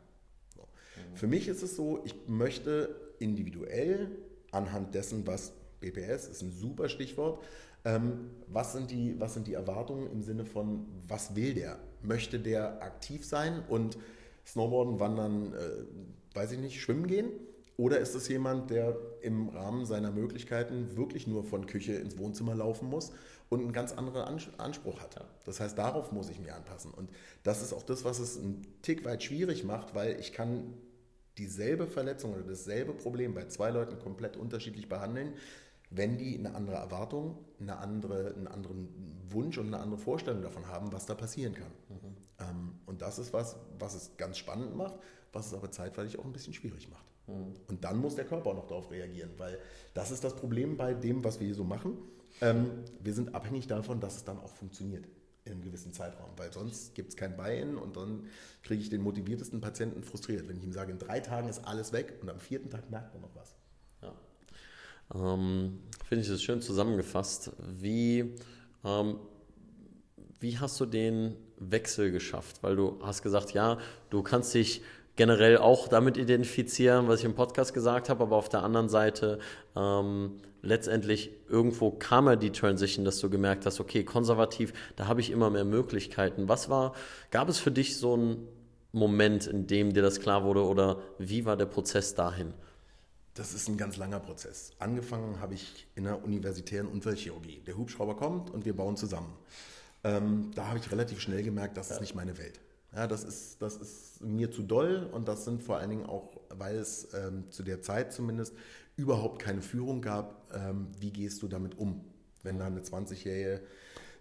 So. 0.54 0.62
Mhm. 0.62 1.16
Für 1.16 1.26
mich 1.26 1.48
ist 1.48 1.62
es 1.62 1.76
so, 1.76 2.02
ich 2.04 2.14
möchte 2.28 2.94
individuell 3.18 4.10
anhand 4.50 4.94
dessen, 4.94 5.26
was 5.26 5.52
BPS 5.80 6.28
ist 6.28 6.42
ein 6.42 6.52
super 6.52 6.88
Stichwort, 6.88 7.42
ähm, 7.84 8.30
was, 8.46 8.72
sind 8.72 8.90
die, 8.90 9.20
was 9.20 9.34
sind 9.34 9.46
die 9.46 9.54
Erwartungen 9.54 10.10
im 10.10 10.22
Sinne 10.22 10.44
von, 10.46 10.86
was 11.06 11.36
will 11.36 11.54
der? 11.54 11.78
Möchte 12.02 12.38
der 12.38 12.82
aktiv 12.82 13.26
sein 13.26 13.62
und 13.68 13.98
Snowboarden, 14.46 15.00
Wandern, 15.00 15.52
äh, 15.52 16.36
weiß 16.36 16.52
ich 16.52 16.58
nicht, 16.58 16.80
schwimmen 16.80 17.06
gehen? 17.06 17.30
Oder 17.76 17.98
ist 17.98 18.14
es 18.14 18.28
jemand, 18.28 18.70
der 18.70 18.96
im 19.20 19.48
Rahmen 19.48 19.84
seiner 19.84 20.12
Möglichkeiten 20.12 20.96
wirklich 20.96 21.26
nur 21.26 21.42
von 21.42 21.66
Küche 21.66 21.94
ins 21.94 22.16
Wohnzimmer 22.18 22.54
laufen 22.54 22.88
muss 22.88 23.12
und 23.48 23.60
einen 23.60 23.72
ganz 23.72 23.92
anderen 23.92 24.22
Anspruch 24.58 25.00
hat? 25.00 25.26
Das 25.44 25.58
heißt, 25.58 25.76
darauf 25.76 26.12
muss 26.12 26.30
ich 26.30 26.38
mich 26.38 26.52
anpassen. 26.52 26.92
Und 26.92 27.10
das 27.42 27.62
ist 27.62 27.72
auch 27.72 27.82
das, 27.82 28.04
was 28.04 28.20
es 28.20 28.38
einen 28.38 28.64
Tick 28.82 29.04
weit 29.04 29.24
schwierig 29.24 29.64
macht, 29.64 29.94
weil 29.94 30.20
ich 30.20 30.32
kann 30.32 30.74
dieselbe 31.36 31.88
Verletzung 31.88 32.32
oder 32.34 32.44
dasselbe 32.44 32.92
Problem 32.92 33.34
bei 33.34 33.46
zwei 33.46 33.70
Leuten 33.70 33.98
komplett 33.98 34.36
unterschiedlich 34.36 34.88
behandeln. 34.88 35.34
wenn 35.90 36.18
die 36.18 36.36
eine 36.38 36.54
andere 36.54 36.76
Erwartung, 36.76 37.38
eine 37.60 37.78
andere, 37.78 38.34
einen 38.34 38.48
anderen 38.48 38.88
Wunsch 39.28 39.58
und 39.58 39.68
eine 39.68 39.78
andere 39.78 39.98
Vorstellung 40.00 40.42
davon 40.42 40.66
haben, 40.66 40.92
was 40.92 41.06
da 41.06 41.14
passieren 41.14 41.54
kann. 41.54 41.70
Ähm, 42.40 42.80
und 42.86 43.00
das 43.00 43.18
ist 43.18 43.32
was, 43.32 43.56
was 43.78 43.94
es 43.94 44.16
ganz 44.16 44.38
spannend 44.38 44.74
macht, 44.76 44.94
was 45.32 45.46
es 45.46 45.54
aber 45.54 45.70
zeitweilig 45.70 46.18
auch 46.18 46.24
ein 46.24 46.32
bisschen 46.32 46.52
schwierig 46.52 46.90
macht. 46.90 47.04
Und 47.26 47.84
dann 47.84 47.98
muss 47.98 48.16
der 48.16 48.24
Körper 48.24 48.50
auch 48.50 48.56
noch 48.56 48.66
darauf 48.66 48.90
reagieren, 48.90 49.30
weil 49.38 49.58
das 49.94 50.10
ist 50.10 50.24
das 50.24 50.36
Problem 50.36 50.76
bei 50.76 50.94
dem, 50.94 51.24
was 51.24 51.40
wir 51.40 51.46
hier 51.46 51.54
so 51.54 51.64
machen. 51.64 51.96
Ähm, 52.40 52.66
wir 53.00 53.14
sind 53.14 53.34
abhängig 53.34 53.66
davon, 53.66 54.00
dass 54.00 54.16
es 54.16 54.24
dann 54.24 54.38
auch 54.38 54.52
funktioniert 54.52 55.06
in 55.44 55.52
einem 55.52 55.62
gewissen 55.62 55.92
Zeitraum, 55.92 56.30
weil 56.36 56.52
sonst 56.52 56.94
gibt 56.94 57.10
es 57.10 57.16
kein 57.16 57.36
Buy-in 57.36 57.76
und 57.76 57.96
dann 57.96 58.26
kriege 58.62 58.80
ich 58.80 58.88
den 58.88 59.02
motiviertesten 59.02 59.60
Patienten 59.60 60.02
frustriert, 60.02 60.48
wenn 60.48 60.56
ich 60.56 60.64
ihm 60.64 60.72
sage, 60.72 60.90
in 60.90 60.98
drei 60.98 61.20
Tagen 61.20 61.48
ist 61.48 61.66
alles 61.66 61.92
weg 61.92 62.14
und 62.22 62.30
am 62.30 62.40
vierten 62.40 62.70
Tag 62.70 62.90
merkt 62.90 63.12
man 63.12 63.22
noch 63.22 63.34
was. 63.34 63.54
Ähm, 65.12 65.80
Finde 66.08 66.22
ich 66.22 66.28
das 66.28 66.42
schön 66.42 66.60
zusammengefasst. 66.62 67.52
Wie, 67.58 68.34
ähm, 68.84 69.18
wie 70.40 70.58
hast 70.58 70.80
du 70.80 70.86
den 70.86 71.36
Wechsel 71.58 72.10
geschafft? 72.10 72.62
Weil 72.62 72.76
du 72.76 72.98
hast 73.02 73.22
gesagt, 73.22 73.52
ja, 73.52 73.78
du 74.10 74.22
kannst 74.22 74.54
dich 74.54 74.82
generell 75.16 75.58
auch 75.58 75.88
damit 75.88 76.16
identifizieren, 76.16 77.08
was 77.08 77.20
ich 77.20 77.24
im 77.24 77.34
Podcast 77.34 77.74
gesagt 77.74 78.08
habe, 78.08 78.24
aber 78.24 78.36
auf 78.36 78.48
der 78.48 78.62
anderen 78.62 78.88
Seite 78.88 79.38
ähm, 79.76 80.40
letztendlich 80.62 81.30
irgendwo 81.48 81.90
kam 81.90 82.26
ja 82.26 82.36
die 82.36 82.50
Transition, 82.50 83.04
dass 83.04 83.18
du 83.20 83.30
gemerkt 83.30 83.66
hast, 83.66 83.80
okay, 83.80 84.04
konservativ, 84.04 84.72
da 84.96 85.06
habe 85.06 85.20
ich 85.20 85.30
immer 85.30 85.50
mehr 85.50 85.64
Möglichkeiten. 85.64 86.48
Was 86.48 86.68
war, 86.68 86.94
gab 87.30 87.48
es 87.48 87.58
für 87.58 87.70
dich 87.70 87.96
so 87.96 88.14
einen 88.14 88.48
Moment, 88.92 89.46
in 89.46 89.66
dem 89.66 89.92
dir 89.92 90.02
das 90.02 90.20
klar 90.20 90.44
wurde 90.44 90.64
oder 90.64 91.00
wie 91.18 91.44
war 91.44 91.56
der 91.56 91.66
Prozess 91.66 92.14
dahin? 92.14 92.54
Das 93.34 93.52
ist 93.52 93.68
ein 93.68 93.76
ganz 93.76 93.96
langer 93.96 94.20
Prozess. 94.20 94.70
Angefangen 94.78 95.40
habe 95.40 95.54
ich 95.54 95.88
in 95.96 96.04
der 96.04 96.24
universitären 96.24 96.86
Unfallchirurgie. 96.86 97.62
Der 97.66 97.76
Hubschrauber 97.76 98.14
kommt 98.14 98.50
und 98.50 98.64
wir 98.64 98.76
bauen 98.76 98.96
zusammen. 98.96 99.32
Ähm, 100.04 100.52
da 100.54 100.68
habe 100.68 100.78
ich 100.78 100.90
relativ 100.92 101.20
schnell 101.20 101.42
gemerkt, 101.42 101.76
das 101.76 101.90
ist 101.90 102.00
nicht 102.00 102.14
meine 102.14 102.38
Welt. 102.38 102.60
Ja, 102.94 103.06
das 103.08 103.24
ist, 103.24 103.60
das 103.60 103.76
ist 103.76 104.20
mir 104.22 104.50
zu 104.52 104.62
doll 104.62 105.08
und 105.10 105.26
das 105.26 105.44
sind 105.44 105.62
vor 105.62 105.78
allen 105.78 105.90
Dingen 105.90 106.06
auch, 106.06 106.30
weil 106.50 106.76
es 106.76 107.08
ähm, 107.14 107.50
zu 107.50 107.64
der 107.64 107.82
Zeit 107.82 108.12
zumindest 108.12 108.54
überhaupt 108.96 109.40
keine 109.40 109.62
Führung 109.62 110.00
gab, 110.00 110.52
ähm, 110.54 110.88
wie 111.00 111.10
gehst 111.10 111.42
du 111.42 111.48
damit 111.48 111.76
um, 111.76 112.04
wenn 112.44 112.58
da 112.58 112.66
eine 112.66 112.80
20-Jährige, 112.80 113.62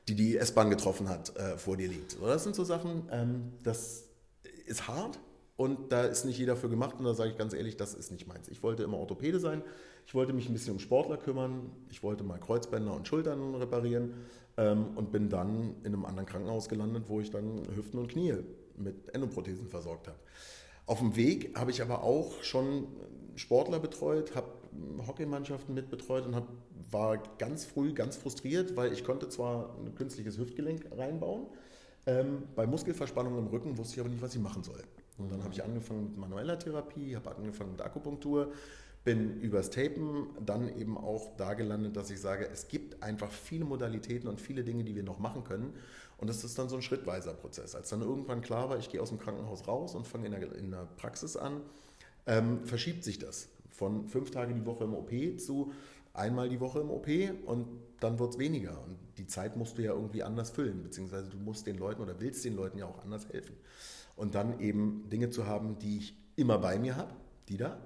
die 0.08 0.16
die 0.16 0.38
S-Bahn 0.38 0.70
getroffen 0.70 1.08
hat, 1.08 1.36
äh, 1.38 1.58
vor 1.58 1.78
dir 1.78 1.88
liegt. 1.88 2.18
Das 2.22 2.44
sind 2.44 2.56
so 2.56 2.64
Sachen, 2.64 3.04
ähm, 3.12 3.54
das 3.64 4.06
ist 4.66 4.88
hart 4.88 5.20
und 5.56 5.92
da 5.92 6.04
ist 6.04 6.26
nicht 6.26 6.40
jeder 6.40 6.56
für 6.56 6.70
gemacht 6.70 6.96
und 6.98 7.06
da 7.06 7.14
sage 7.14 7.30
ich 7.30 7.38
ganz 7.38 7.54
ehrlich, 7.54 7.78
das 7.78 7.94
ist 7.94 8.12
nicht 8.12 8.28
meins. 8.28 8.48
Ich 8.48 8.64
wollte 8.64 8.82
immer 8.82 8.98
Orthopäde 8.98 9.40
sein, 9.40 9.62
ich 10.08 10.16
wollte 10.16 10.34
mich 10.34 10.50
ein 10.50 10.54
bisschen 10.54 10.74
um 10.74 10.80
Sportler 10.80 11.18
kümmern, 11.18 11.70
ich 11.90 12.02
wollte 12.02 12.24
mal 12.24 12.40
Kreuzbänder 12.40 12.94
und 12.94 13.08
Schultern 13.08 13.54
reparieren 13.54 14.16
ähm, 14.58 14.88
und 14.96 15.12
bin 15.12 15.30
dann 15.30 15.76
in 15.84 15.94
einem 15.94 16.06
anderen 16.06 16.28
Krankenhaus 16.28 16.70
gelandet, 16.70 17.04
wo 17.08 17.20
ich 17.22 17.30
dann 17.30 17.62
Hüften 17.76 18.00
und 18.00 18.08
Knie 18.08 18.34
mit 18.78 19.14
Endoprothesen 19.14 19.68
versorgt 19.68 20.08
habe. 20.08 20.20
Auf 20.86 21.00
dem 21.00 21.16
Weg 21.16 21.58
habe 21.58 21.72
ich 21.72 21.82
aber 21.82 22.04
auch 22.04 22.44
schon 22.44 22.88
Sportler 23.36 23.80
betreut, 23.80 24.36
habe 24.36 24.48
Hockeymannschaften 25.08 25.74
mitbetreut 25.74 26.26
und 26.26 26.36
hab, 26.36 26.48
war 26.92 27.18
ganz 27.38 27.66
früh 27.66 27.94
ganz 27.94 28.18
frustriert, 28.18 28.76
weil 28.76 28.92
ich 28.92 29.04
konnte 29.04 29.30
zwar 29.30 29.76
ein 29.80 29.96
künstliches 29.96 30.38
Hüftgelenk 30.38 30.86
reinbauen, 30.98 31.48
ähm, 32.06 32.44
bei 32.56 32.68
Muskelverspannung 32.68 33.38
im 33.38 33.48
Rücken 33.48 33.78
wusste 33.78 33.96
ich 33.96 34.00
aber 34.02 34.10
nicht, 34.10 34.22
was 34.22 34.36
ich 34.36 34.42
machen 34.42 34.64
soll. 34.64 34.84
Und 35.18 35.32
dann 35.32 35.44
habe 35.44 35.54
ich 35.54 35.64
angefangen 35.64 36.04
mit 36.04 36.18
manueller 36.18 36.60
Therapie, 36.60 37.16
habe 37.16 37.36
angefangen 37.36 37.72
mit 37.72 37.82
Akupunktur, 37.82 38.52
bin 39.04 39.40
übers 39.42 39.70
Tapen 39.70 40.28
dann 40.46 40.76
eben 40.78 40.98
auch 40.98 41.36
da 41.38 41.54
gelandet, 41.54 41.96
dass 41.96 42.10
ich 42.10 42.20
sage, 42.20 42.48
es 42.52 42.68
gibt 42.68 43.04
einfach 43.04 43.32
viele 43.32 43.66
Modalitäten 43.66 44.28
und 44.28 44.42
viele 44.42 44.64
Dinge, 44.64 44.84
die 44.84 44.96
wir 44.96 45.04
noch 45.04 45.20
machen 45.20 45.44
können. 45.44 45.74
Und 46.24 46.30
das 46.30 46.42
ist 46.46 46.58
dann 46.58 46.70
so 46.70 46.78
ein 46.78 46.82
schrittweiser 46.82 47.34
Prozess. 47.34 47.76
Als 47.76 47.90
dann 47.90 48.02
irgendwann 48.02 48.40
klar 48.40 48.70
war, 48.70 48.78
ich 48.78 48.88
gehe 48.88 49.02
aus 49.02 49.10
dem 49.10 49.20
Krankenhaus 49.20 49.68
raus 49.68 49.94
und 49.94 50.08
fange 50.08 50.28
in 50.28 50.32
der, 50.32 50.56
in 50.56 50.72
der 50.72 50.88
Praxis 50.96 51.36
an, 51.36 51.60
ähm, 52.26 52.64
verschiebt 52.64 53.04
sich 53.04 53.20
das 53.20 53.50
von 53.70 54.08
fünf 54.08 54.32
Tage 54.32 54.54
die 54.54 54.66
Woche 54.66 54.86
im 54.86 54.94
OP 54.94 55.12
zu 55.38 55.74
einmal 56.14 56.48
die 56.48 56.62
Woche 56.62 56.80
im 56.80 56.92
OP 56.92 57.10
und 57.46 57.68
dann 58.00 58.20
wird 58.20 58.32
es 58.32 58.40
weniger. 58.40 58.82
Und 58.86 58.98
die 59.18 59.28
Zeit 59.28 59.58
musst 59.58 59.78
du 59.78 59.82
ja 59.82 59.92
irgendwie 59.92 60.24
anders 60.24 60.52
füllen, 60.52 60.82
beziehungsweise 60.82 61.30
du 61.30 61.36
musst 61.36 61.68
den 61.68 61.78
Leuten 61.78 62.02
oder 62.02 62.22
willst 62.22 62.46
den 62.46 62.56
Leuten 62.56 62.78
ja 62.78 62.86
auch 62.86 63.04
anders 63.04 63.28
helfen. 63.28 63.58
Und 64.16 64.34
dann 64.34 64.62
eben 64.62 65.10
Dinge 65.10 65.30
zu 65.30 65.46
haben, 65.46 65.78
die 65.78 65.98
ich 65.98 66.16
immer 66.38 66.58
bei 66.58 66.80
mir 66.80 66.96
habe, 66.96 67.14
die 67.50 67.58
da. 67.58 67.86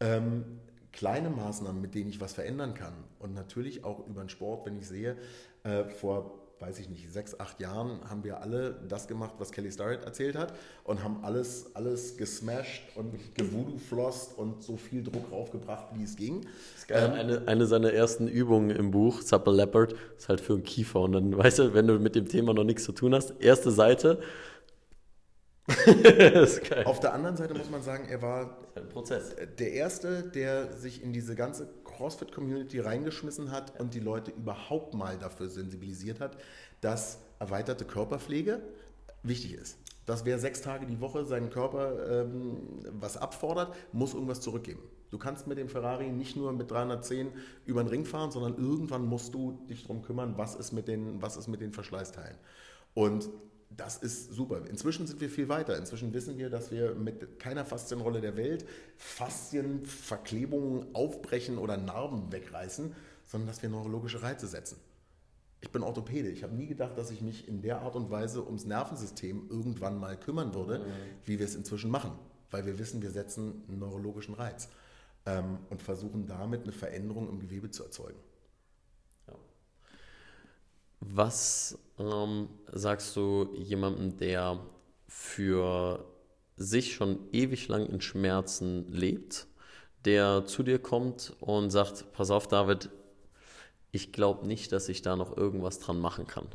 Ähm, 0.00 0.44
kleine 0.92 1.30
Maßnahmen, 1.30 1.80
mit 1.80 1.94
denen 1.94 2.10
ich 2.10 2.20
was 2.20 2.34
verändern 2.34 2.74
kann. 2.74 2.92
Und 3.20 3.32
natürlich 3.32 3.84
auch 3.84 4.06
über 4.06 4.22
den 4.22 4.28
Sport, 4.28 4.66
wenn 4.66 4.76
ich 4.76 4.86
sehe, 4.86 5.16
äh, 5.62 5.84
vor 5.84 6.49
weiß 6.60 6.78
ich 6.78 6.90
nicht, 6.90 7.10
sechs, 7.10 7.38
acht 7.40 7.58
Jahren 7.58 8.00
haben 8.08 8.22
wir 8.22 8.42
alle 8.42 8.76
das 8.86 9.08
gemacht, 9.08 9.32
was 9.38 9.50
Kelly 9.50 9.72
Starrett 9.72 10.04
erzählt 10.04 10.36
hat 10.36 10.52
und 10.84 11.02
haben 11.02 11.24
alles, 11.24 11.74
alles 11.74 12.18
gesmashed 12.18 12.82
und 12.96 13.14
gewoodoo-flossed 13.34 14.36
und 14.36 14.62
so 14.62 14.76
viel 14.76 15.02
Druck 15.02 15.32
raufgebracht, 15.32 15.86
wie 15.94 16.04
es 16.04 16.16
ging. 16.16 16.46
Ähm, 16.90 17.12
eine, 17.12 17.48
eine 17.48 17.66
seiner 17.66 17.92
ersten 17.92 18.28
Übungen 18.28 18.70
im 18.70 18.90
Buch, 18.90 19.22
Supple 19.22 19.54
Leopard, 19.54 19.94
ist 20.18 20.28
halt 20.28 20.42
für 20.42 20.52
einen 20.52 20.62
Kiefer. 20.62 21.00
Und 21.00 21.12
dann, 21.12 21.36
weißt 21.36 21.60
du, 21.60 21.74
wenn 21.74 21.86
du 21.86 21.98
mit 21.98 22.14
dem 22.14 22.28
Thema 22.28 22.52
noch 22.52 22.64
nichts 22.64 22.84
zu 22.84 22.92
tun 22.92 23.14
hast, 23.14 23.40
erste 23.40 23.70
Seite. 23.70 24.20
Auf 26.84 27.00
der 27.00 27.14
anderen 27.14 27.36
Seite 27.36 27.54
muss 27.54 27.70
man 27.70 27.82
sagen, 27.82 28.06
er 28.08 28.22
war 28.22 28.58
der 29.58 29.72
Erste, 29.72 30.22
der 30.22 30.72
sich 30.72 31.02
in 31.02 31.12
diese 31.12 31.34
ganze 31.34 31.68
CrossFit-Community 31.84 32.80
reingeschmissen 32.80 33.50
hat 33.50 33.78
und 33.80 33.94
die 33.94 34.00
Leute 34.00 34.30
überhaupt 34.30 34.94
mal 34.94 35.18
dafür 35.18 35.48
sensibilisiert 35.48 36.20
hat, 36.20 36.36
dass 36.80 37.18
erweiterte 37.38 37.84
Körperpflege 37.84 38.60
wichtig 39.22 39.54
ist. 39.54 39.78
Dass 40.06 40.24
wer 40.24 40.38
sechs 40.38 40.62
Tage 40.62 40.86
die 40.86 41.00
Woche 41.00 41.24
seinen 41.24 41.50
Körper 41.50 42.24
ähm, 42.24 42.80
was 42.90 43.16
abfordert, 43.16 43.74
muss 43.92 44.14
irgendwas 44.14 44.40
zurückgeben. 44.40 44.82
Du 45.10 45.18
kannst 45.18 45.46
mit 45.46 45.58
dem 45.58 45.68
Ferrari 45.68 46.08
nicht 46.10 46.36
nur 46.36 46.52
mit 46.52 46.70
310 46.70 47.32
über 47.66 47.82
den 47.82 47.88
Ring 47.88 48.04
fahren, 48.04 48.30
sondern 48.30 48.56
irgendwann 48.56 49.06
musst 49.06 49.34
du 49.34 49.58
dich 49.68 49.82
darum 49.82 50.02
kümmern, 50.02 50.34
was 50.36 50.54
ist 50.54 50.72
mit 50.72 50.88
den, 50.88 51.20
was 51.20 51.36
ist 51.36 51.48
mit 51.48 51.60
den 51.60 51.72
Verschleißteilen. 51.72 52.36
Und 52.94 53.28
das 53.76 53.96
ist 53.96 54.32
super. 54.32 54.66
Inzwischen 54.68 55.06
sind 55.06 55.20
wir 55.20 55.30
viel 55.30 55.48
weiter. 55.48 55.76
Inzwischen 55.78 56.12
wissen 56.12 56.36
wir, 56.36 56.50
dass 56.50 56.72
wir 56.72 56.94
mit 56.94 57.38
keiner 57.38 57.64
Faszienrolle 57.64 58.20
der 58.20 58.36
Welt 58.36 58.66
Faszienverklebungen 58.96 60.94
aufbrechen 60.94 61.56
oder 61.56 61.76
Narben 61.76 62.32
wegreißen, 62.32 62.92
sondern 63.24 63.46
dass 63.46 63.62
wir 63.62 63.68
neurologische 63.68 64.22
Reize 64.22 64.48
setzen. 64.48 64.76
Ich 65.60 65.70
bin 65.70 65.82
Orthopäde. 65.82 66.30
Ich 66.30 66.42
habe 66.42 66.54
nie 66.54 66.66
gedacht, 66.66 66.98
dass 66.98 67.10
ich 67.10 67.20
mich 67.20 67.46
in 67.46 67.62
der 67.62 67.82
Art 67.82 67.94
und 67.94 68.10
Weise 68.10 68.44
ums 68.44 68.64
Nervensystem 68.64 69.48
irgendwann 69.50 69.98
mal 69.98 70.18
kümmern 70.18 70.52
würde, 70.54 70.80
mhm. 70.80 70.84
wie 71.24 71.38
wir 71.38 71.46
es 71.46 71.54
inzwischen 71.54 71.90
machen. 71.90 72.12
Weil 72.50 72.66
wir 72.66 72.78
wissen, 72.78 73.02
wir 73.02 73.10
setzen 73.10 73.62
einen 73.68 73.78
neurologischen 73.78 74.34
Reiz 74.34 74.68
ähm, 75.26 75.58
und 75.68 75.80
versuchen 75.80 76.26
damit 76.26 76.64
eine 76.64 76.72
Veränderung 76.72 77.28
im 77.28 77.38
Gewebe 77.38 77.70
zu 77.70 77.84
erzeugen. 77.84 78.18
Was 81.00 81.78
ähm, 81.98 82.48
sagst 82.72 83.16
du 83.16 83.54
jemandem, 83.54 84.16
der 84.16 84.60
für 85.08 86.04
sich 86.56 86.94
schon 86.94 87.18
ewig 87.32 87.68
lang 87.68 87.86
in 87.86 88.00
Schmerzen 88.00 88.86
lebt, 88.92 89.46
der 90.04 90.44
zu 90.46 90.62
dir 90.62 90.78
kommt 90.78 91.34
und 91.40 91.70
sagt, 91.70 92.12
pass 92.12 92.30
auf 92.30 92.48
David, 92.48 92.90
ich 93.92 94.12
glaube 94.12 94.46
nicht, 94.46 94.72
dass 94.72 94.88
ich 94.88 95.02
da 95.02 95.16
noch 95.16 95.36
irgendwas 95.36 95.78
dran 95.78 95.98
machen 95.98 96.26
kann? 96.26 96.46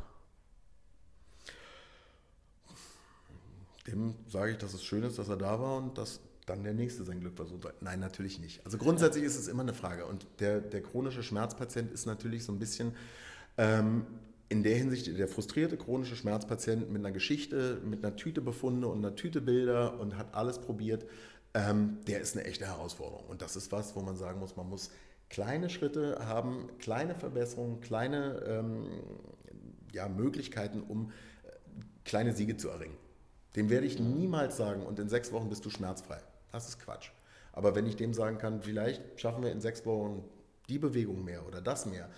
Dem 3.86 4.14
sage 4.28 4.52
ich, 4.52 4.58
dass 4.58 4.74
es 4.74 4.82
schön 4.82 5.02
ist, 5.02 5.18
dass 5.18 5.28
er 5.28 5.36
da 5.36 5.60
war 5.60 5.76
und 5.76 5.98
dass 5.98 6.20
dann 6.46 6.62
der 6.62 6.74
Nächste 6.74 7.04
sein 7.04 7.20
Glück 7.20 7.36
versucht. 7.36 7.68
Nein, 7.80 8.00
natürlich 8.00 8.38
nicht. 8.38 8.64
Also 8.64 8.78
grundsätzlich 8.78 9.24
ist 9.24 9.36
es 9.36 9.48
immer 9.48 9.62
eine 9.62 9.74
Frage. 9.74 10.06
Und 10.06 10.26
der, 10.38 10.60
der 10.60 10.82
chronische 10.82 11.22
Schmerzpatient 11.22 11.92
ist 11.92 12.06
natürlich 12.06 12.44
so 12.44 12.52
ein 12.52 12.58
bisschen 12.58 12.94
ähm, 13.58 14.06
in 14.48 14.62
der 14.62 14.76
Hinsicht 14.76 15.18
der 15.18 15.28
frustrierte 15.28 15.76
chronische 15.76 16.16
Schmerzpatient 16.16 16.90
mit 16.90 17.00
einer 17.00 17.12
Geschichte, 17.12 17.80
mit 17.84 18.04
einer 18.04 18.16
Tüte 18.16 18.40
Befunde 18.40 18.86
und 18.88 18.98
einer 18.98 19.16
Tüte 19.16 19.40
Bilder 19.40 19.98
und 19.98 20.16
hat 20.16 20.34
alles 20.34 20.60
probiert, 20.60 21.04
ähm, 21.54 21.98
der 22.06 22.20
ist 22.20 22.36
eine 22.36 22.46
echte 22.46 22.66
Herausforderung. 22.66 23.26
Und 23.26 23.42
das 23.42 23.56
ist 23.56 23.72
was, 23.72 23.96
wo 23.96 24.00
man 24.00 24.16
sagen 24.16 24.38
muss, 24.38 24.56
man 24.56 24.68
muss 24.68 24.90
kleine 25.30 25.68
Schritte 25.68 26.18
haben, 26.26 26.68
kleine 26.78 27.14
Verbesserungen, 27.14 27.80
kleine 27.80 28.42
ähm, 28.46 28.86
ja, 29.92 30.08
Möglichkeiten, 30.08 30.82
um 30.82 31.10
äh, 31.10 31.50
kleine 32.04 32.32
Siege 32.32 32.56
zu 32.56 32.68
erringen. 32.68 32.96
Dem 33.56 33.70
werde 33.70 33.86
ich 33.86 33.98
niemals 33.98 34.56
sagen, 34.56 34.82
und 34.82 34.98
in 34.98 35.08
sechs 35.08 35.32
Wochen 35.32 35.48
bist 35.48 35.64
du 35.64 35.70
schmerzfrei. 35.70 36.20
Das 36.52 36.68
ist 36.68 36.78
Quatsch. 36.78 37.10
Aber 37.52 37.74
wenn 37.74 37.86
ich 37.86 37.96
dem 37.96 38.12
sagen 38.12 38.38
kann, 38.38 38.60
vielleicht 38.60 39.18
schaffen 39.18 39.42
wir 39.42 39.50
in 39.50 39.62
sechs 39.62 39.84
Wochen 39.86 40.22
die 40.68 40.78
Bewegung 40.78 41.24
mehr 41.24 41.46
oder 41.46 41.62
das 41.62 41.86
mehr, 41.86 42.10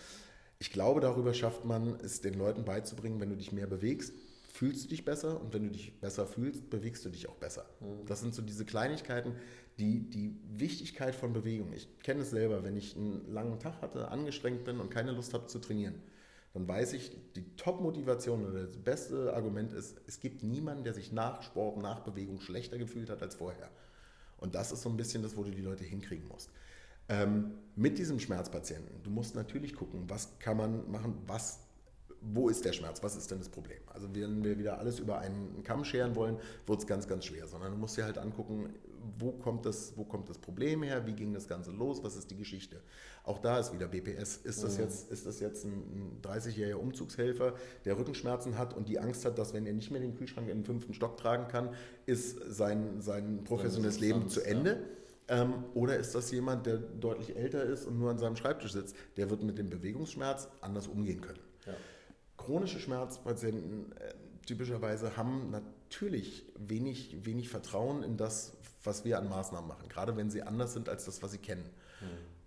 ich 0.58 0.72
glaube, 0.72 1.00
darüber 1.00 1.34
schafft 1.34 1.64
man 1.64 1.98
es 2.00 2.20
den 2.20 2.34
Leuten 2.34 2.64
beizubringen, 2.64 3.20
wenn 3.20 3.30
du 3.30 3.36
dich 3.36 3.52
mehr 3.52 3.66
bewegst, 3.66 4.12
fühlst 4.52 4.84
du 4.84 4.88
dich 4.88 5.04
besser 5.04 5.40
und 5.40 5.54
wenn 5.54 5.64
du 5.64 5.70
dich 5.70 6.00
besser 6.00 6.26
fühlst, 6.26 6.68
bewegst 6.68 7.04
du 7.04 7.10
dich 7.10 7.28
auch 7.28 7.36
besser. 7.36 7.66
Das 8.06 8.20
sind 8.20 8.34
so 8.34 8.42
diese 8.42 8.64
Kleinigkeiten, 8.64 9.36
die 9.78 10.00
die 10.10 10.36
Wichtigkeit 10.48 11.14
von 11.14 11.32
Bewegung. 11.32 11.72
Ich 11.72 12.00
kenne 12.00 12.22
es 12.22 12.30
selber, 12.30 12.64
wenn 12.64 12.76
ich 12.76 12.96
einen 12.96 13.32
langen 13.32 13.60
Tag 13.60 13.80
hatte, 13.80 14.08
angestrengt 14.08 14.64
bin 14.64 14.80
und 14.80 14.90
keine 14.90 15.12
Lust 15.12 15.32
habe 15.32 15.46
zu 15.46 15.60
trainieren, 15.60 16.02
dann 16.54 16.66
weiß 16.66 16.94
ich, 16.94 17.12
die 17.36 17.54
Top-Motivation 17.56 18.44
oder 18.44 18.64
das 18.64 18.76
beste 18.76 19.32
Argument 19.34 19.72
ist, 19.72 20.00
es 20.08 20.18
gibt 20.18 20.42
niemanden, 20.42 20.82
der 20.82 20.94
sich 20.94 21.12
nach 21.12 21.42
Sport, 21.42 21.78
nach 21.78 22.00
Bewegung 22.00 22.40
schlechter 22.40 22.78
gefühlt 22.78 23.10
hat 23.10 23.22
als 23.22 23.36
vorher. 23.36 23.70
Und 24.38 24.56
das 24.56 24.72
ist 24.72 24.82
so 24.82 24.88
ein 24.88 24.96
bisschen 24.96 25.22
das, 25.22 25.36
wo 25.36 25.44
du 25.44 25.50
die 25.50 25.62
Leute 25.62 25.84
hinkriegen 25.84 26.26
musst. 26.26 26.50
Ähm, 27.08 27.52
mit 27.76 27.98
diesem 27.98 28.18
Schmerzpatienten, 28.18 29.02
du 29.02 29.10
musst 29.10 29.34
natürlich 29.34 29.74
gucken, 29.74 30.04
was 30.08 30.38
kann 30.38 30.56
man 30.56 30.90
machen, 30.90 31.14
was 31.26 31.60
wo 32.20 32.48
ist 32.48 32.64
der 32.64 32.72
Schmerz, 32.72 33.02
was 33.02 33.16
ist 33.16 33.30
denn 33.30 33.38
das 33.38 33.48
Problem? 33.48 33.78
Also 33.86 34.08
wenn 34.14 34.42
wir 34.42 34.58
wieder 34.58 34.78
alles 34.78 34.98
über 34.98 35.18
einen 35.18 35.62
Kamm 35.62 35.84
scheren 35.84 36.16
wollen, 36.16 36.36
wird 36.66 36.80
es 36.80 36.86
ganz, 36.86 37.06
ganz 37.06 37.24
schwer, 37.24 37.46
sondern 37.46 37.72
du 37.72 37.78
musst 37.78 37.96
dir 37.96 38.04
halt 38.04 38.18
angucken, 38.18 38.74
wo 39.18 39.32
kommt, 39.32 39.64
das, 39.64 39.92
wo 39.96 40.04
kommt 40.04 40.28
das 40.28 40.38
Problem 40.38 40.82
her, 40.82 41.06
wie 41.06 41.12
ging 41.12 41.32
das 41.32 41.46
Ganze 41.46 41.70
los, 41.70 42.02
was 42.02 42.16
ist 42.16 42.30
die 42.30 42.36
Geschichte. 42.36 42.80
Auch 43.24 43.38
da 43.38 43.58
ist 43.58 43.72
wieder 43.72 43.86
BPS. 43.86 44.38
Ist 44.38 44.62
das 44.62 44.76
jetzt, 44.78 45.10
ist 45.10 45.26
das 45.26 45.40
jetzt 45.40 45.64
ein 45.64 46.20
30-jähriger 46.22 46.74
Umzugshelfer, 46.74 47.54
der 47.84 47.96
Rückenschmerzen 47.96 48.58
hat 48.58 48.74
und 48.74 48.88
die 48.88 48.98
Angst 48.98 49.24
hat, 49.24 49.38
dass 49.38 49.54
wenn 49.54 49.66
er 49.66 49.72
nicht 49.72 49.90
mehr 49.90 50.00
den 50.00 50.14
Kühlschrank 50.14 50.48
in 50.48 50.58
den 50.58 50.64
fünften 50.64 50.94
Stock 50.94 51.16
tragen 51.16 51.48
kann, 51.48 51.70
ist 52.06 52.38
sein, 52.48 53.00
sein 53.00 53.44
professionelles 53.44 54.00
Leben 54.00 54.28
zu 54.28 54.40
Ende? 54.40 54.82
Ähm, 55.28 55.64
oder 55.74 55.96
ist 55.96 56.14
das 56.14 56.30
jemand, 56.30 56.66
der 56.66 56.78
deutlich 56.78 57.36
älter 57.36 57.62
ist 57.62 57.86
und 57.86 57.98
nur 57.98 58.10
an 58.10 58.18
seinem 58.18 58.36
Schreibtisch 58.36 58.72
sitzt? 58.72 58.96
Der 59.16 59.28
wird 59.30 59.42
mit 59.42 59.58
dem 59.58 59.68
Bewegungsschmerz 59.68 60.48
anders 60.60 60.86
umgehen 60.86 61.20
können. 61.20 61.40
Ja. 61.66 61.74
Chronische 62.36 62.80
Schmerzpatienten 62.80 63.92
äh, 63.92 64.14
typischerweise 64.46 65.16
haben 65.16 65.50
natürlich 65.50 66.46
wenig, 66.56 67.24
wenig 67.24 67.50
Vertrauen 67.50 68.02
in 68.02 68.16
das, 68.16 68.54
was 68.82 69.04
wir 69.04 69.18
an 69.18 69.28
Maßnahmen 69.28 69.68
machen, 69.68 69.88
gerade 69.88 70.16
wenn 70.16 70.30
sie 70.30 70.42
anders 70.42 70.72
sind 70.72 70.88
als 70.88 71.04
das, 71.04 71.22
was 71.22 71.32
sie 71.32 71.38
kennen. 71.38 71.68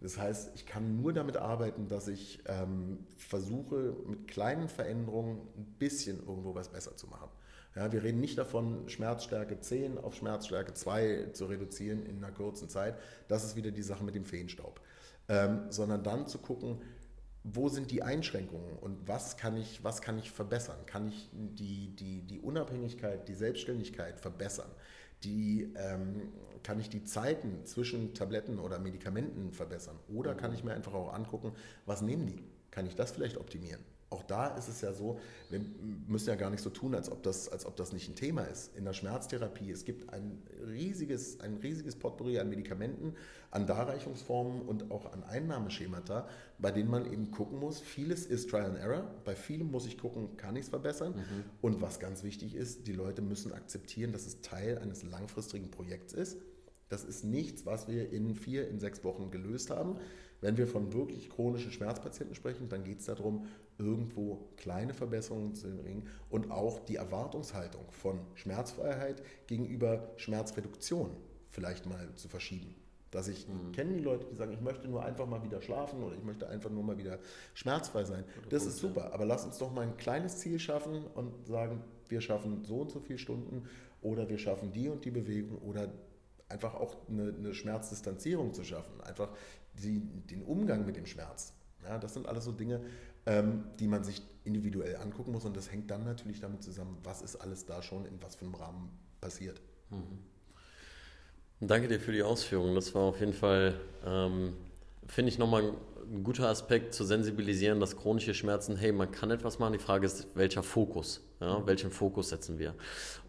Das 0.02 0.18
heißt, 0.18 0.52
ich 0.56 0.66
kann 0.66 1.00
nur 1.00 1.14
damit 1.14 1.38
arbeiten, 1.38 1.88
dass 1.88 2.08
ich 2.08 2.40
ähm, 2.48 3.06
versuche, 3.18 3.96
mit 4.08 4.28
kleinen 4.28 4.68
Veränderungen 4.68 5.42
ein 5.56 5.76
bisschen 5.78 6.20
irgendwo 6.26 6.56
was 6.56 6.70
besser 6.70 6.98
zu 6.98 7.08
machen. 7.08 7.30
Ja, 7.76 7.92
wir 7.92 8.04
reden 8.04 8.20
nicht 8.20 8.38
davon, 8.38 8.90
Schmerzstärke 8.90 9.60
10 9.60 9.98
auf 9.98 10.16
Schmerzstärke 10.16 10.74
2 10.74 11.30
zu 11.32 11.46
reduzieren 11.46 12.06
in 12.06 12.18
einer 12.18 12.34
kurzen 12.34 12.68
Zeit. 12.68 12.96
Das 13.30 13.46
ist 13.46 13.56
wieder 13.56 13.72
die 13.72 13.82
Sache 13.82 14.04
mit 14.04 14.14
dem 14.14 14.26
Feenstaub. 14.26 14.82
Ähm, 15.30 15.62
sondern 15.70 16.04
dann 16.04 16.28
zu 16.28 16.40
gucken, 16.40 16.82
wo 17.44 17.70
sind 17.70 17.90
die 17.90 18.04
Einschränkungen 18.04 18.78
und 18.78 19.08
was 19.08 19.38
kann 19.38 19.56
ich, 19.56 19.84
was 19.84 20.02
kann 20.02 20.20
ich 20.20 20.32
verbessern? 20.32 20.86
Kann 20.86 21.08
ich 21.08 21.30
die, 21.32 21.96
die, 21.96 22.22
die 22.22 22.40
Unabhängigkeit, 22.40 23.28
die 23.28 23.34
Selbstständigkeit 23.34 24.20
verbessern? 24.20 24.70
Die, 25.24 25.74
ähm, 25.76 26.34
kann 26.64 26.80
ich 26.80 26.90
die 26.90 27.04
Zeiten 27.04 27.66
zwischen 27.66 28.14
Tabletten 28.14 28.60
oder 28.60 28.80
Medikamenten 28.80 29.54
verbessern? 29.54 29.98
Oder 30.08 30.36
kann 30.36 30.54
ich 30.54 30.64
mir 30.64 30.74
einfach 30.74 30.94
auch 30.94 31.14
angucken, 31.14 31.54
was 31.86 32.02
nehmen 32.02 32.28
die? 32.28 32.44
Kann 32.70 32.86
ich 32.86 32.96
das 32.96 33.12
vielleicht 33.12 33.38
optimieren? 33.38 33.82
Auch 34.12 34.24
da 34.24 34.48
ist 34.58 34.68
es 34.68 34.82
ja 34.82 34.92
so, 34.92 35.20
wir 35.50 35.62
müssen 36.06 36.28
ja 36.28 36.36
gar 36.36 36.50
nicht 36.50 36.62
so 36.62 36.70
tun, 36.70 36.94
als 36.94 37.10
ob 37.10 37.24
das, 37.24 37.48
als 37.48 37.66
ob 37.66 37.78
das 37.78 37.94
nicht 37.94 38.10
ein 38.10 38.16
Thema 38.16 38.44
ist. 38.44 38.76
In 38.76 38.84
der 38.84 38.92
Schmerztherapie, 38.92 39.72
es 39.72 39.86
gibt 39.86 40.12
ein 40.12 40.44
riesiges, 40.68 41.40
ein 41.40 41.56
riesiges 41.56 41.96
Potpourri 41.96 42.38
an 42.38 42.50
Medikamenten, 42.50 43.16
an 43.52 43.68
Darreichungsformen 43.68 44.64
und 44.64 44.92
auch 44.92 45.14
an 45.14 45.24
Einnahmeschemata, 45.24 46.28
bei 46.60 46.72
denen 46.72 46.90
man 46.90 47.06
eben 47.06 47.32
gucken 47.32 47.58
muss. 47.58 47.80
Vieles 47.80 48.26
ist 48.26 48.50
Trial 48.50 48.66
and 48.66 48.78
Error. 48.80 49.10
Bei 49.24 49.34
vielem 49.34 49.72
muss 49.72 49.86
ich 49.86 49.98
gucken, 49.98 50.36
kann 50.36 50.58
ich 50.58 50.64
es 50.64 50.70
verbessern? 50.70 51.14
Und 51.62 51.82
was 51.82 52.02
ganz 52.02 52.22
wichtig 52.24 52.54
ist, 52.54 52.88
die 52.88 52.94
Leute 52.94 53.22
müssen 53.22 53.54
akzeptieren, 53.54 54.12
dass 54.12 54.28
es 54.28 54.42
Teil 54.42 54.78
eines 54.80 55.04
langfristigen 55.04 55.72
Projekts 55.72 56.12
ist. 56.12 56.38
Das 56.90 57.06
ist 57.06 57.24
nichts, 57.24 57.66
was 57.66 57.88
wir 57.88 58.12
in 58.12 58.36
vier, 58.36 58.68
in 58.68 58.78
sechs 58.78 59.06
Wochen 59.06 59.32
gelöst 59.32 59.70
haben. 59.70 59.96
Wenn 60.42 60.58
wir 60.58 60.68
von 60.68 60.92
wirklich 60.92 61.30
chronischen 61.30 61.72
Schmerzpatienten 61.72 62.36
sprechen, 62.36 62.68
dann 62.68 62.84
geht 62.84 63.00
es 63.00 63.06
darum, 63.06 63.46
irgendwo 63.82 64.50
kleine 64.58 64.94
Verbesserungen 64.94 65.56
zu 65.56 65.76
bringen 65.76 66.08
und 66.30 66.52
auch 66.52 66.80
die 66.80 66.96
Erwartungshaltung 66.96 67.86
von 67.92 68.20
Schmerzfreiheit 68.36 69.24
gegenüber 69.48 70.12
Schmerzreduktion 70.18 71.12
vielleicht 71.50 71.86
mal 71.86 72.14
zu 72.16 72.30
verschieben. 72.30 72.76
Dass 73.10 73.28
ich 73.28 73.46
kenne 73.74 73.96
die 73.96 74.00
Leute, 74.00 74.26
die 74.32 74.36
sagen, 74.36 74.54
ich 74.54 74.62
möchte 74.62 74.88
nur 74.88 75.04
einfach 75.04 75.28
mal 75.28 75.44
wieder 75.44 75.62
schlafen 75.62 76.02
oder 76.02 76.16
ich 76.16 76.24
möchte 76.24 76.48
einfach 76.48 76.70
nur 76.70 76.84
mal 76.84 76.98
wieder 76.98 77.20
schmerzfrei 77.54 78.06
sein. 78.06 78.24
Das 78.50 78.66
ist 78.66 78.78
super, 78.78 79.14
aber 79.14 79.26
lass 79.26 79.44
uns 79.44 79.58
doch 79.58 79.72
mal 79.74 79.82
ein 79.82 79.98
kleines 79.98 80.38
Ziel 80.38 80.60
schaffen 80.60 81.04
und 81.14 81.46
sagen, 81.46 81.84
wir 82.08 82.22
schaffen 82.22 82.64
so 82.64 82.80
und 82.82 82.92
so 82.92 83.02
viele 83.02 83.20
Stunden 83.20 83.68
oder 84.02 84.30
wir 84.30 84.38
schaffen 84.38 84.72
die 84.72 84.88
und 84.88 85.04
die 85.04 85.12
Bewegung 85.12 85.58
oder 85.58 85.90
einfach 86.48 86.76
auch 86.76 86.96
eine, 87.10 87.34
eine 87.38 87.54
Schmerzdistanzierung 87.54 88.54
zu 88.54 88.64
schaffen, 88.64 89.02
einfach 89.02 89.30
die, 89.74 90.00
den 90.00 90.44
Umgang 90.44 90.86
mit 90.86 90.96
dem 90.96 91.06
Schmerz. 91.06 91.54
Ja, 91.84 91.98
das 91.98 92.14
sind 92.14 92.28
alles 92.28 92.46
so 92.46 92.52
Dinge, 92.52 92.82
ähm, 93.26 93.64
die 93.80 93.88
man 93.88 94.04
sich 94.04 94.22
individuell 94.44 94.96
angucken 94.98 95.32
muss 95.32 95.46
und 95.46 95.56
das 95.56 95.72
hängt 95.72 95.92
dann 95.92 96.04
natürlich 96.04 96.40
damit 96.40 96.64
zusammen, 96.64 96.98
was 97.04 97.22
ist 97.22 97.36
alles 97.36 97.66
da 97.66 97.82
schon 97.82 98.06
in 98.06 98.22
was 98.22 98.36
für 98.36 98.46
einem 98.46 98.56
Rahmen 98.56 98.90
passiert. 99.20 99.62
Danke 101.60 101.88
dir 101.88 102.00
für 102.00 102.12
die 102.12 102.24
Ausführungen. 102.24 102.74
Das 102.74 102.96
war 102.96 103.04
auf 103.04 103.20
jeden 103.20 103.34
Fall, 103.34 103.80
ähm, 104.04 104.54
finde 105.06 105.30
ich, 105.30 105.38
nochmal 105.38 105.74
ein 106.12 106.24
guter 106.24 106.50
Aspekt 106.50 106.94
zu 106.94 107.06
sensibilisieren, 107.06 107.80
dass 107.80 107.96
chronische 107.96 108.34
Schmerzen, 108.34 108.76
hey, 108.76 108.92
man 108.92 109.12
kann 109.12 109.30
etwas 109.30 109.60
machen. 109.60 109.74
Die 109.74 109.80
Frage 109.80 110.08
ist, 110.08 110.28
welcher 110.36 110.64
Fokus? 110.64 111.22
Ja, 111.40 111.66
welchen 111.68 111.92
Fokus 111.92 112.30
setzen 112.30 112.58
wir? 112.58 112.74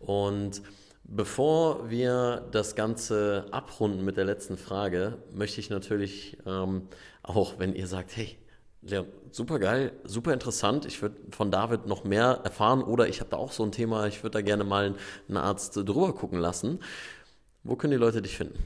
Und 0.01 0.63
bevor 1.05 1.91
wir 1.91 2.49
das 2.53 2.75
Ganze 2.75 3.47
abrunden 3.51 4.05
mit 4.05 4.17
der 4.17 4.25
letzten 4.25 4.57
Frage, 4.57 5.19
möchte 5.33 5.61
ich 5.61 5.71
natürlich 5.71 6.39
ähm, 6.47 6.89
auch, 7.23 7.59
wenn 7.59 7.75
ihr 7.75 7.87
sagt, 7.87 8.17
hey, 8.17 8.37
Leon, 8.83 9.07
super 9.31 9.59
geil, 9.61 9.93
super 10.05 10.33
interessant. 10.33 10.87
Ich 10.87 11.01
würde 11.03 11.17
von 11.31 11.53
David 11.53 11.87
noch 11.87 12.03
mehr 12.03 12.41
erfahren 12.45 12.83
oder 12.83 13.07
ich 13.09 13.21
habe 13.21 13.31
da 13.31 13.37
auch 13.37 13.53
so 13.53 13.63
ein 13.63 13.71
Thema, 13.71 14.07
ich 14.07 14.23
würde 14.25 14.39
da 14.39 14.43
gerne 14.43 14.65
mal 14.65 14.97
einen 15.29 15.37
Arzt 15.37 15.77
drüber 15.77 16.13
gucken 16.15 16.41
lassen. 16.41 16.81
Wo 17.63 17.77
können 17.77 17.93
die 17.93 17.97
Leute 17.97 18.23
dich 18.23 18.37
finden? 18.37 18.59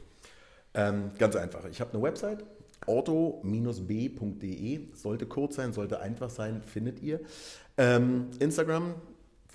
Ähm, 0.73 1.11
ganz 1.19 1.37
einfach. 1.37 1.67
Ich 1.67 1.83
habe 1.83 1.93
eine 1.93 2.03
Website, 2.03 2.45
orto-b.de. 2.87 4.81
Sollte 4.95 5.27
kurz 5.27 5.57
sein, 5.57 5.75
sollte 5.75 6.01
einfach 6.01 6.31
sein, 6.31 6.63
findet 6.63 7.01
ihr. 7.01 7.21
Ähm, 7.77 8.31
Instagram, 8.39 8.95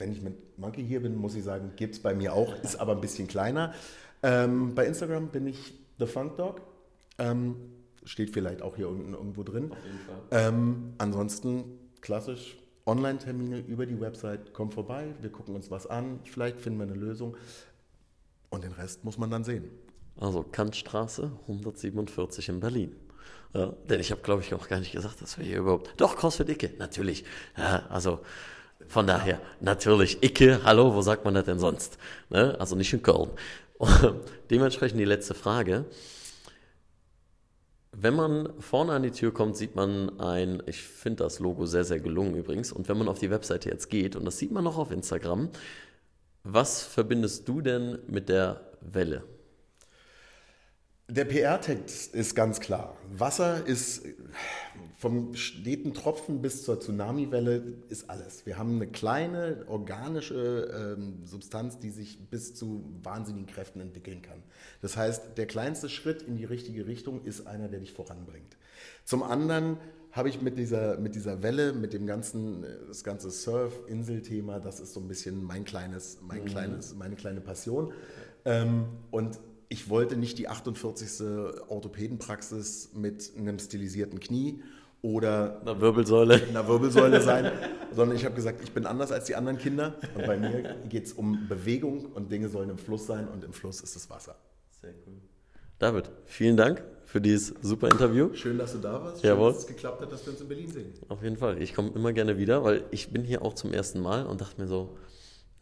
wenn 0.02 0.12
ich 0.12 0.22
mit 0.24 0.58
Monkey 0.58 0.84
hier 0.84 1.02
bin, 1.02 1.16
muss 1.16 1.36
ich 1.36 1.44
sagen, 1.44 1.74
gibt 1.76 1.94
es 1.94 2.02
bei 2.02 2.16
mir 2.16 2.34
auch, 2.34 2.56
ist 2.64 2.78
aber 2.78 2.94
ein 2.94 3.02
bisschen 3.02 3.28
kleiner. 3.28 3.74
Ähm, 4.24 4.74
bei 4.74 4.88
Instagram 4.88 5.28
bin 5.28 5.46
ich 5.46 5.76
The 6.00 6.08
Funk 6.08 6.38
Dog. 6.38 6.62
Ähm, 7.20 7.56
steht 8.04 8.32
vielleicht 8.32 8.64
auch 8.64 8.76
hier 8.76 8.90
unten 8.90 9.14
irgendwo 9.14 9.44
drin. 9.44 9.72
Ähm, 10.32 10.94
ansonsten 10.98 11.78
klassisch 12.02 12.58
Online-Termine 12.88 13.60
über 13.60 13.86
die 13.86 14.02
Website. 14.02 14.54
Kommt 14.54 14.74
vorbei, 14.74 15.14
wir 15.22 15.32
gucken 15.32 15.54
uns 15.54 15.70
was 15.70 15.86
an. 15.86 16.20
Vielleicht 16.24 16.60
finden 16.60 16.80
wir 16.80 16.88
eine 16.88 16.96
Lösung. 16.96 17.38
Und 18.50 18.64
den 18.64 18.72
Rest 18.72 19.06
muss 19.06 19.20
man 19.20 19.30
dann 19.30 19.44
sehen. 19.44 19.70
Also 20.18 20.42
Kantstraße 20.42 21.32
147 21.44 22.50
in 22.50 22.60
Berlin. 22.60 22.96
Ja, 23.54 23.68
denn 23.88 24.00
ich 24.00 24.10
habe, 24.10 24.22
glaube 24.22 24.42
ich, 24.42 24.56
auch 24.56 24.68
gar 24.68 24.80
nicht 24.80 24.94
gesagt, 24.94 25.22
dass 25.22 25.38
wir 25.38 25.46
hier 25.46 25.60
überhaupt. 25.60 25.94
Doch, 25.98 26.16
CrossFit 26.16 26.50
Icke, 26.50 26.72
natürlich. 26.80 27.24
Ja, 27.56 27.86
also 27.90 28.22
von 28.88 29.08
daher, 29.08 29.40
natürlich, 29.60 30.24
Icke, 30.24 30.62
hallo, 30.64 30.94
wo 30.94 31.02
sagt 31.02 31.26
man 31.26 31.34
das 31.34 31.46
denn 31.46 31.60
sonst? 31.60 31.98
Ne? 32.30 32.56
Also 32.60 32.76
nicht 32.76 32.94
in 32.94 33.02
Köln. 33.02 33.30
Dementsprechend 34.50 35.00
die 35.00 35.06
letzte 35.06 35.34
Frage. 35.34 35.86
Wenn 37.94 38.16
man 38.16 38.54
vorne 38.60 38.94
an 38.94 39.04
die 39.04 39.12
Tür 39.12 39.34
kommt, 39.34 39.58
sieht 39.58 39.76
man 39.76 40.20
ein, 40.20 40.64
ich 40.66 40.82
finde 40.82 41.24
das 41.24 41.40
Logo 41.40 41.66
sehr, 41.66 41.84
sehr 41.84 42.00
gelungen 42.00 42.36
übrigens. 42.36 42.72
Und 42.72 42.88
wenn 42.88 42.98
man 42.98 43.10
auf 43.10 43.20
die 43.20 43.30
Webseite 43.30 43.70
jetzt 43.70 43.90
geht, 43.90 44.16
und 44.16 44.26
das 44.26 44.38
sieht 44.38 44.52
man 44.52 44.66
auch 44.66 44.78
auf 44.78 44.92
Instagram, 44.92 45.50
was 46.44 46.84
verbindest 46.84 47.48
du 47.48 47.62
denn 47.62 48.00
mit 48.08 48.30
der 48.30 48.62
Welle? 48.82 49.24
Der 51.12 51.26
PR-Text 51.26 52.16
ist 52.16 52.36
ganz 52.36 52.62
klar. 52.62 52.96
Wasser 53.12 53.68
ist 53.68 54.06
vom 54.96 55.36
steten 55.36 55.94
Tropfen 55.94 56.42
bis 56.42 56.64
zur 56.64 56.80
Tsunamiwelle 56.80 57.64
ist 57.90 58.10
alles. 58.10 58.46
Wir 58.46 58.58
haben 58.58 58.78
eine 58.78 58.88
kleine 58.88 59.66
organische 59.68 60.96
ähm, 60.98 61.26
Substanz, 61.26 61.80
die 61.80 61.90
sich 61.90 62.30
bis 62.30 62.56
zu 62.56 62.86
wahnsinnigen 63.04 63.46
Kräften 63.46 63.82
entwickeln 63.82 64.22
kann. 64.22 64.42
Das 64.82 64.96
heißt, 64.96 65.38
der 65.38 65.48
kleinste 65.48 65.90
Schritt 65.90 66.22
in 66.22 66.38
die 66.38 66.46
richtige 66.46 66.88
Richtung 66.88 67.26
ist 67.26 67.46
einer, 67.46 67.68
der 67.68 67.82
dich 67.82 67.92
voranbringt. 67.92 68.56
Zum 69.04 69.22
anderen 69.22 69.80
habe 70.14 70.30
ich 70.30 70.42
mit 70.42 70.58
dieser, 70.58 70.98
mit 70.98 71.16
dieser 71.16 71.44
Welle, 71.44 71.74
mit 71.74 71.92
dem 71.92 72.08
ganzen, 72.08 72.66
das 72.88 73.04
ganze 73.04 73.32
Surf-Insel-Thema, 73.32 74.62
das 74.62 74.80
ist 74.80 74.94
so 74.94 75.02
ein 75.02 75.10
bisschen 75.10 75.44
mein 75.44 75.66
kleines, 75.66 76.20
mein 76.22 76.46
kleines, 76.46 76.96
meine 76.96 77.18
kleine 77.18 77.42
Passion. 77.42 77.92
Ähm, 78.46 78.86
und 79.12 79.40
ich 79.72 79.90
wollte 79.90 80.18
nicht 80.18 80.38
die 80.38 80.50
48. 80.50 81.26
Orthopädenpraxis 81.70 82.90
mit 82.94 83.32
einem 83.38 83.58
stilisierten 83.58 84.20
Knie 84.20 84.62
oder 85.02 85.62
Eine 85.62 85.80
Wirbelsäule. 85.80 86.42
Wirbelsäule 86.68 87.22
sein, 87.22 87.50
sondern 87.96 88.18
ich 88.18 88.26
habe 88.26 88.36
gesagt, 88.36 88.62
ich 88.62 88.74
bin 88.74 88.86
anders 88.86 89.14
als 89.14 89.26
die 89.26 89.36
anderen 89.36 89.58
Kinder 89.58 89.96
und 90.14 90.26
bei 90.26 90.38
mir 90.38 90.76
geht 90.90 91.06
es 91.06 91.14
um 91.14 91.48
Bewegung 91.48 92.08
und 92.08 92.30
Dinge 92.34 92.50
sollen 92.50 92.70
im 92.70 92.78
Fluss 92.78 93.08
sein 93.08 93.30
und 93.30 93.46
im 93.46 93.54
Fluss 93.54 93.80
ist 93.80 93.96
das 93.96 94.10
Wasser. 94.10 94.36
Sehr 94.82 94.94
cool. 95.08 95.22
David, 95.80 96.12
vielen 96.26 96.58
Dank 96.58 96.84
für 97.06 97.22
dieses 97.22 97.56
super 97.62 97.90
Interview. 97.90 98.34
Schön, 98.34 98.58
dass 98.58 98.74
du 98.74 98.80
da 98.80 99.02
warst. 99.02 99.22
Schön, 99.22 99.30
Jawohl. 99.30 99.54
dass 99.54 99.62
es 99.62 99.68
geklappt 99.68 100.02
hat, 100.02 100.12
dass 100.12 100.26
wir 100.26 100.34
uns 100.34 100.42
in 100.42 100.50
Berlin 100.50 100.70
sehen. 100.70 100.94
Auf 101.08 101.24
jeden 101.24 101.38
Fall. 101.38 101.62
Ich 101.62 101.74
komme 101.74 101.92
immer 101.96 102.12
gerne 102.12 102.38
wieder, 102.38 102.66
weil 102.66 102.84
ich 102.92 103.14
bin 103.14 103.24
hier 103.24 103.42
auch 103.42 103.54
zum 103.54 103.74
ersten 103.74 104.02
Mal 104.02 104.26
und 104.26 104.42
dachte 104.42 104.60
mir 104.60 104.68
so, 104.68 104.98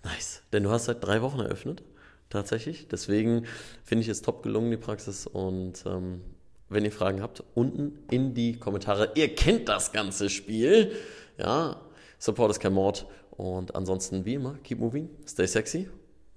nice. 0.04 0.42
Denn 0.52 0.64
du 0.64 0.72
hast 0.72 0.86
seit 0.86 1.04
drei 1.04 1.22
Wochen 1.22 1.40
eröffnet, 1.42 1.84
tatsächlich. 2.30 2.88
Deswegen 2.88 3.46
finde 3.84 4.04
ich 4.04 4.10
es 4.10 4.22
top 4.22 4.44
gelungen, 4.44 4.72
die 4.72 4.78
Praxis. 4.78 5.28
Und 5.28 5.84
ähm, 5.86 6.22
wenn 6.70 6.86
ihr 6.86 6.92
Fragen 6.92 7.22
habt, 7.22 7.44
unten 7.56 8.00
in 8.12 8.34
die 8.34 8.58
Kommentare. 8.58 9.12
Ihr 9.16 9.34
kennt 9.36 9.70
das 9.70 9.92
ganze 9.92 10.30
Spiel. 10.30 10.94
Ja, 11.38 11.82
Support 12.20 12.52
ist 12.52 12.60
kein 12.60 12.74
Mord. 12.74 13.08
Und 13.32 13.76
ansonsten, 13.76 14.26
wie 14.26 14.34
immer, 14.36 14.56
keep 14.64 14.80
moving, 14.80 15.10
stay 15.26 15.48
sexy. 15.48 15.90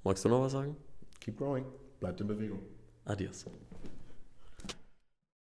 Magst 0.04 0.24
du 0.24 0.28
noch 0.28 0.40
was 0.40 0.52
sagen? 0.52 0.76
Keep 1.20 1.38
growing. 1.38 1.64
Bleibt 2.00 2.20
in 2.20 2.28
Bewegung. 2.28 2.60
Adios. 3.04 3.44